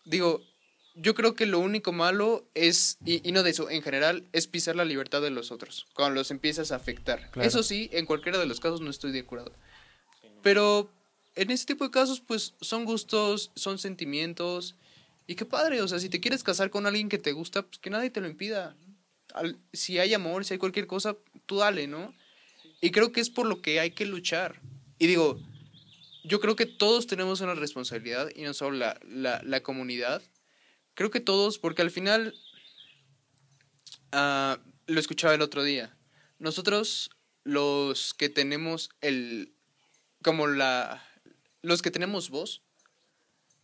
[0.05, 0.43] Digo,
[0.95, 4.47] yo creo que lo único malo es, y, y no de eso, en general, es
[4.47, 7.31] pisar la libertad de los otros, cuando los empiezas a afectar.
[7.31, 7.49] Claro.
[7.49, 9.53] Eso sí, en cualquiera de los casos no estoy de acuerdo.
[10.43, 10.91] Pero
[11.37, 14.74] en ese tipo de casos, pues son gustos, son sentimientos,
[15.26, 17.78] y qué padre, o sea, si te quieres casar con alguien que te gusta, pues
[17.78, 18.76] que nadie te lo impida.
[19.72, 21.16] Si hay amor, si hay cualquier cosa,
[21.47, 22.14] tú dale, ¿no?
[22.81, 24.61] Y creo que es por lo que hay que luchar.
[24.99, 25.39] Y digo,
[26.24, 30.22] yo creo que todos tenemos una responsabilidad y no solo la, la, la comunidad.
[30.95, 32.35] Creo que todos, porque al final,
[34.12, 35.97] ah, lo escuchaba el otro día,
[36.39, 37.11] nosotros
[37.45, 39.53] los que tenemos el,
[40.22, 41.03] como la,
[41.62, 42.62] los que tenemos voz,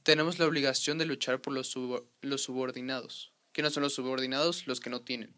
[0.02, 3.32] tenemos la obligación de luchar por los, subo- los subordinados.
[3.56, 4.66] no son los subordinados?
[4.66, 5.34] Los que no tienen,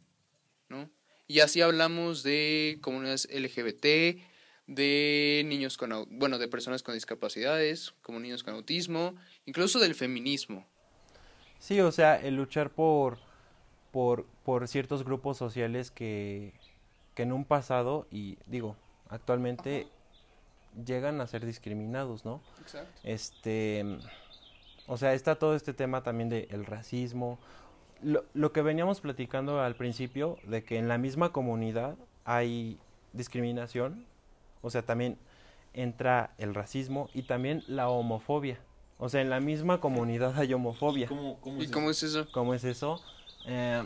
[0.68, 0.90] ¿no?
[1.26, 4.20] Y así hablamos de comunidades LGBT,
[4.66, 9.14] de niños con, bueno, de personas con discapacidades, como niños con autismo,
[9.46, 10.66] incluso del feminismo.
[11.58, 13.18] Sí, o sea, el luchar por,
[13.90, 16.52] por, por ciertos grupos sociales que,
[17.14, 18.76] que en un pasado, y digo,
[19.08, 19.88] actualmente
[20.86, 22.40] llegan a ser discriminados, ¿no?
[22.60, 23.00] Exacto.
[23.02, 23.84] Este,
[24.86, 27.38] o sea, está todo este tema también del racismo.
[28.02, 32.78] Lo, lo que veníamos platicando al principio, de que en la misma comunidad hay
[33.12, 34.04] discriminación,
[34.62, 35.18] o sea, también
[35.74, 38.58] entra el racismo y también la homofobia.
[38.98, 41.06] O sea, en la misma comunidad hay homofobia.
[41.08, 42.06] ¿Cómo, cómo ¿Y es cómo eso?
[42.06, 42.28] es eso?
[42.32, 43.00] ¿Cómo es eso?
[43.46, 43.84] Eh,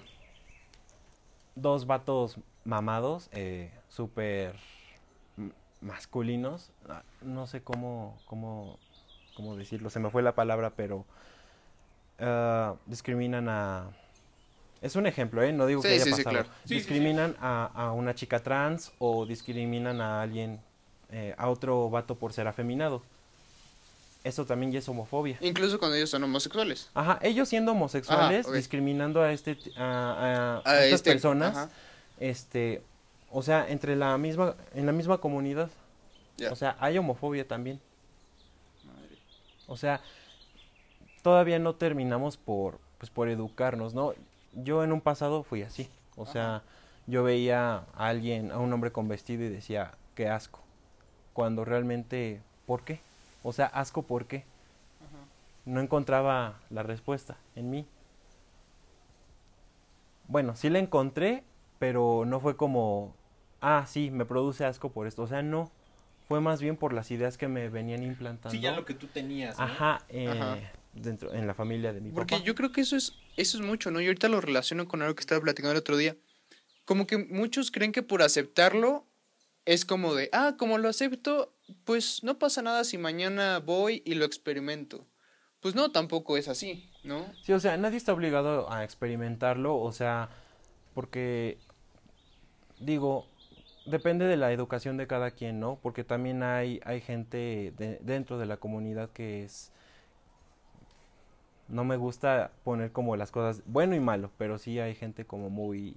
[1.54, 4.54] dos vatos mamados, eh, súper
[5.80, 6.70] masculinos.
[6.88, 8.78] Ah, No sé cómo, cómo,
[9.36, 11.04] cómo decirlo, se me fue la palabra, pero
[12.18, 13.90] ah, discriminan a...
[14.82, 15.52] Es un ejemplo, ¿eh?
[15.52, 16.44] No digo que haya sí, pasado.
[16.64, 20.60] Sí, discriminan A, a una chica trans o discriminan a alguien,
[21.10, 23.00] eh, a otro vato por ser afeminado.
[24.24, 25.36] Eso también ya es homofobia.
[25.40, 26.90] Incluso cuando ellos son homosexuales.
[26.94, 31.70] Ajá, ellos siendo homosexuales, discriminando a este a, a- estas este, personas, ajá.
[32.20, 32.82] este,
[33.30, 35.70] o sea, entre la misma, en la misma comunidad,
[36.50, 37.80] o sea, hay homofobia también.
[39.68, 40.00] O sea,
[41.22, 44.12] todavía no terminamos por, pues, por educarnos, ¿no?
[44.54, 46.62] Yo en un pasado fui así, o sea,
[47.06, 50.60] yo veía a alguien, a un hombre con vestido y decía, qué asco,
[51.32, 53.00] cuando realmente, ¿por qué?
[53.42, 54.44] O sea, asco, ¿por qué?
[55.64, 57.86] No encontraba la respuesta en mí.
[60.28, 61.44] Bueno, sí la encontré,
[61.78, 63.14] pero no fue como,
[63.60, 65.22] ah, sí, me produce asco por esto.
[65.22, 65.70] O sea, no.
[66.28, 68.50] Fue más bien por las ideas que me venían implantando.
[68.50, 69.58] Sí, ya lo que tú tenías.
[69.58, 69.64] ¿no?
[69.64, 70.58] Ajá, eh, Ajá.
[70.92, 72.44] Dentro en la familia de mi Porque papá.
[72.44, 74.00] yo creo que eso es, eso es mucho, ¿no?
[74.00, 76.16] Y ahorita lo relaciono con algo que estaba platicando el otro día.
[76.84, 79.06] Como que muchos creen que por aceptarlo
[79.64, 84.14] es como de, ah, como lo acepto, pues no pasa nada si mañana voy y
[84.14, 85.06] lo experimento.
[85.60, 87.24] Pues no, tampoco es así, ¿no?
[87.44, 90.28] Sí, o sea, nadie está obligado a experimentarlo, o sea,
[90.92, 91.58] porque
[92.80, 93.28] digo,
[93.86, 95.78] depende de la educación de cada quien, ¿no?
[95.80, 99.70] Porque también hay hay gente de- dentro de la comunidad que es
[101.68, 105.50] no me gusta poner como las cosas bueno y malo, pero sí hay gente como
[105.50, 105.96] muy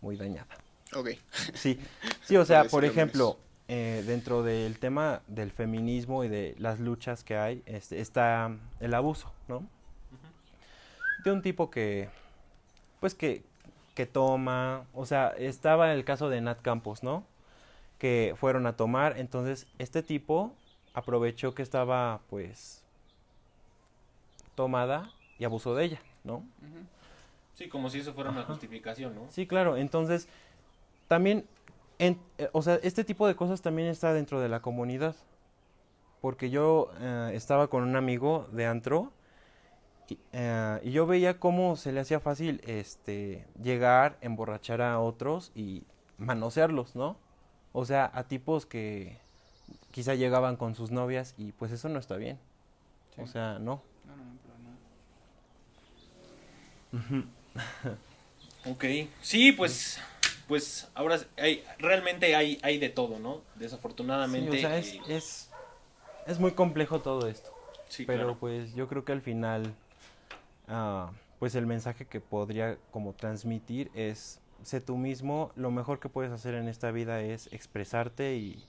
[0.00, 0.48] muy dañada.
[0.94, 1.10] Ok.
[1.54, 1.80] Sí,
[2.24, 3.38] sí, o sea, Por ejemplo,
[3.68, 8.92] eh, dentro del tema del feminismo y de las luchas que hay, este, está el
[8.92, 9.66] abuso, ¿no?
[11.24, 12.10] De un tipo que,
[13.00, 13.44] pues que,
[13.94, 17.24] que toma, o sea, estaba el caso de Nat Campos, ¿no?
[17.98, 20.52] Que fueron a tomar, entonces este tipo
[20.92, 22.81] aprovechó que estaba, pues,
[24.54, 26.44] tomada y abusó de ella, ¿no?
[27.54, 29.26] Sí, como si eso fuera una justificación, ¿no?
[29.30, 29.76] Sí, claro.
[29.76, 30.28] Entonces,
[31.08, 31.44] también,
[31.98, 35.14] en- eh, o sea, este tipo de cosas también está dentro de la comunidad.
[36.20, 39.10] porque yo eh, estaba con un amigo de antro
[40.08, 45.50] y, eh, y yo veía cómo se le hacía fácil este llegar, emborrachar a otros
[45.56, 45.82] y
[46.18, 47.16] manosearlos, ¿no?
[47.72, 49.18] O sea, a tipos que
[49.90, 52.38] quizá llegaban con sus novias y pues eso no está bien.
[53.16, 53.22] Sí.
[53.22, 53.82] O sea, no.
[54.06, 54.70] No, no, no, pero no.
[58.64, 58.84] Ok.
[59.20, 59.98] Sí, pues,
[60.46, 63.36] pues ahora hay, realmente hay, hay de todo, ¿no?
[63.54, 64.56] Sí, Desafortunadamente.
[64.56, 65.50] o sea, es, eh, es,
[66.26, 67.52] es muy complejo todo esto.
[67.88, 68.38] sí, pero claro.
[68.38, 69.74] pues yo creo que al final,
[70.68, 76.08] ah, pues el mensaje que podría como transmitir es, sé tú mismo, lo mejor que
[76.08, 78.64] puedes hacer en esta vida es expresarte y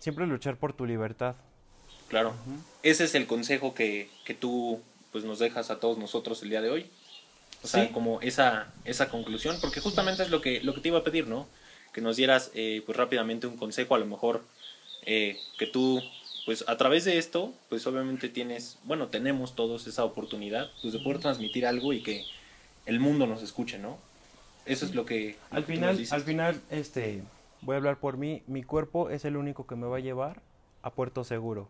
[0.00, 1.36] siempre luchar por tu libertad.
[2.08, 2.34] Claro.
[2.82, 4.82] Ese es el consejo que, que tú
[5.12, 6.90] pues nos dejas a todos nosotros el día de hoy.
[7.62, 7.92] O sea, Sí.
[7.92, 11.28] como esa, esa conclusión, porque justamente es lo que, lo que te iba a pedir,
[11.28, 11.46] ¿no?
[11.92, 14.42] Que nos dieras eh, pues rápidamente un consejo, a lo mejor
[15.06, 16.00] eh, que tú,
[16.44, 20.98] pues a través de esto, pues obviamente tienes, bueno, tenemos todos esa oportunidad pues de
[21.00, 22.24] poder transmitir algo y que
[22.86, 23.98] el mundo nos escuche, ¿no?
[24.66, 25.36] Eso es lo que...
[25.50, 27.22] Al final, al final, este,
[27.60, 30.40] voy a hablar por mí, mi cuerpo es el único que me va a llevar
[30.82, 31.68] a Puerto Seguro.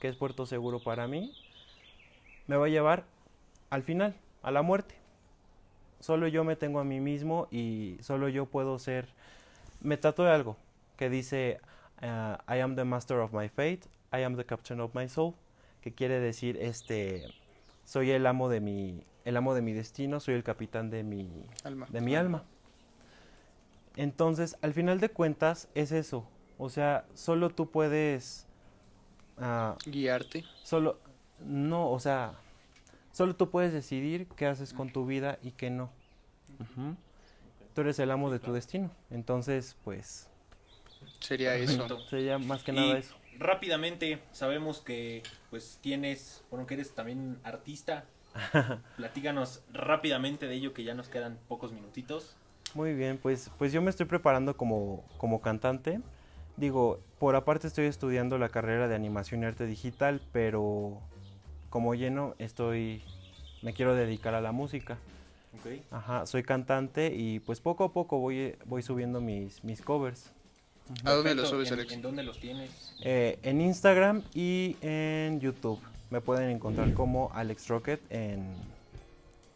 [0.00, 1.32] ¿Qué es Puerto Seguro para mí?
[2.48, 3.04] Me va a llevar
[3.70, 4.96] al final, a la muerte.
[6.02, 9.06] Solo yo me tengo a mí mismo y solo yo puedo ser...
[9.80, 10.56] Me tatué algo
[10.96, 11.60] que dice,
[12.00, 13.82] ah, I am the master of my fate,
[14.12, 15.34] I am the captain of my soul,
[15.80, 17.32] que quiere decir, este,
[17.84, 21.46] soy el amo de mi, el amo de mi destino, soy el capitán de mi,
[21.62, 21.86] Alma.
[21.88, 22.42] de mi alma.
[23.94, 26.26] Entonces, al final de cuentas, es eso.
[26.58, 28.48] O sea, solo tú puedes.
[29.38, 30.44] ah, Guiarte.
[30.64, 30.98] solo.
[31.38, 32.34] No, o sea.
[33.12, 35.90] Solo tú puedes decidir qué haces con tu vida y qué no.
[37.74, 38.90] Tú eres el amo de tu destino.
[39.10, 40.28] Entonces, pues.
[41.20, 41.86] Sería eso.
[42.08, 43.14] Sería más que Y nada eso.
[43.38, 48.04] Rápidamente, sabemos que pues tienes, bueno, que eres también artista.
[48.96, 52.36] Platíganos rápidamente de ello que ya nos quedan pocos minutitos.
[52.74, 56.00] Muy bien, pues, pues yo me estoy preparando como, como cantante.
[56.56, 61.00] Digo, por aparte estoy estudiando la carrera de animación y arte digital, pero
[61.72, 63.02] como lleno estoy,
[63.62, 64.98] me quiero dedicar a la música.
[65.58, 65.80] Ok.
[65.90, 70.30] Ajá, soy cantante y pues poco a poco voy, voy subiendo mis, mis covers.
[71.04, 71.92] ¿A dónde los subes, ¿En- Alex?
[71.94, 72.94] ¿En dónde los tienes?
[73.02, 75.80] Eh, en Instagram y en YouTube.
[76.10, 78.52] Me pueden encontrar como Alex Rocket en,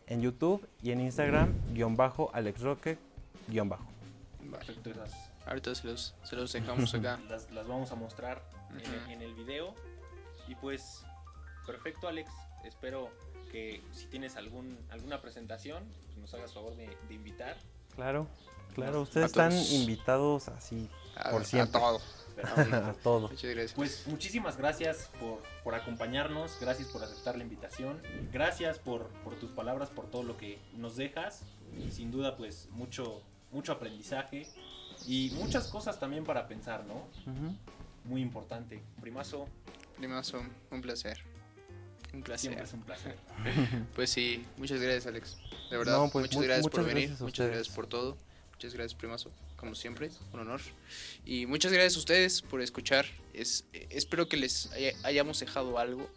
[0.06, 2.98] en YouTube y en Instagram, guion bajo, Alex Rocket,
[3.48, 3.84] guion bajo.
[4.40, 4.64] Vale.
[4.64, 7.20] Perfecto, esas Ahorita se los, se los dejamos acá.
[7.28, 9.10] las, las vamos a mostrar en, el- Ujú.
[9.10, 9.74] en el video.
[10.48, 11.04] Y pues,
[11.66, 12.30] perfecto, Alex.
[12.64, 13.10] Espero
[13.50, 17.56] que si tienes algún, alguna presentación, pues nos hagas favor de, de invitar.
[17.94, 18.26] Claro,
[18.74, 19.70] claro, A ustedes están todos.
[19.72, 21.80] invitados así A, Por a siempre.
[21.80, 22.00] todo.
[22.44, 23.28] a todo.
[23.28, 23.72] Muchas gracias.
[23.72, 27.98] Pues muchísimas gracias por, por acompañarnos, gracias por aceptar la invitación,
[28.32, 31.42] gracias por, por tus palabras, por todo lo que nos dejas.
[31.90, 34.46] Sin duda, pues mucho, mucho aprendizaje
[35.06, 37.06] y muchas cosas también para pensar, ¿no?
[38.04, 38.82] Muy importante.
[39.00, 39.46] Primazo,
[39.96, 41.22] Primazo, un placer.
[42.16, 42.40] Un placer.
[42.52, 43.16] siempre es un placer.
[43.94, 45.36] Pues sí, muchas gracias, Alex.
[45.70, 48.16] De verdad, No, pues, muchas mu- gracias por muchas venir, gracias muchas gracias por todo.
[48.54, 50.60] Muchas gracias, Primazo, como siempre, un honor.
[51.26, 53.04] Y muchas gracias a ustedes por escuchar.
[53.34, 56.08] Es, eh, espero que les haya- hayamos dejado algo.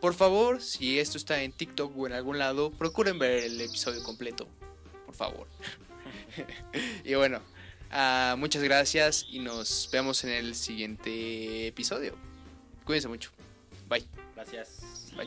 [0.00, 4.02] Por favor, si esto está en TikTok o en algún lado, procuren ver el episodio
[4.04, 4.48] completo.
[5.06, 5.46] Por favor.
[7.04, 7.40] y bueno,
[7.90, 12.16] ah, muchas gracias y nos vemos en el siguiente episodio.
[12.84, 13.30] Cuídense mucho.
[13.88, 14.04] Bye.
[14.34, 14.81] Gracias.
[15.16, 15.26] Bye.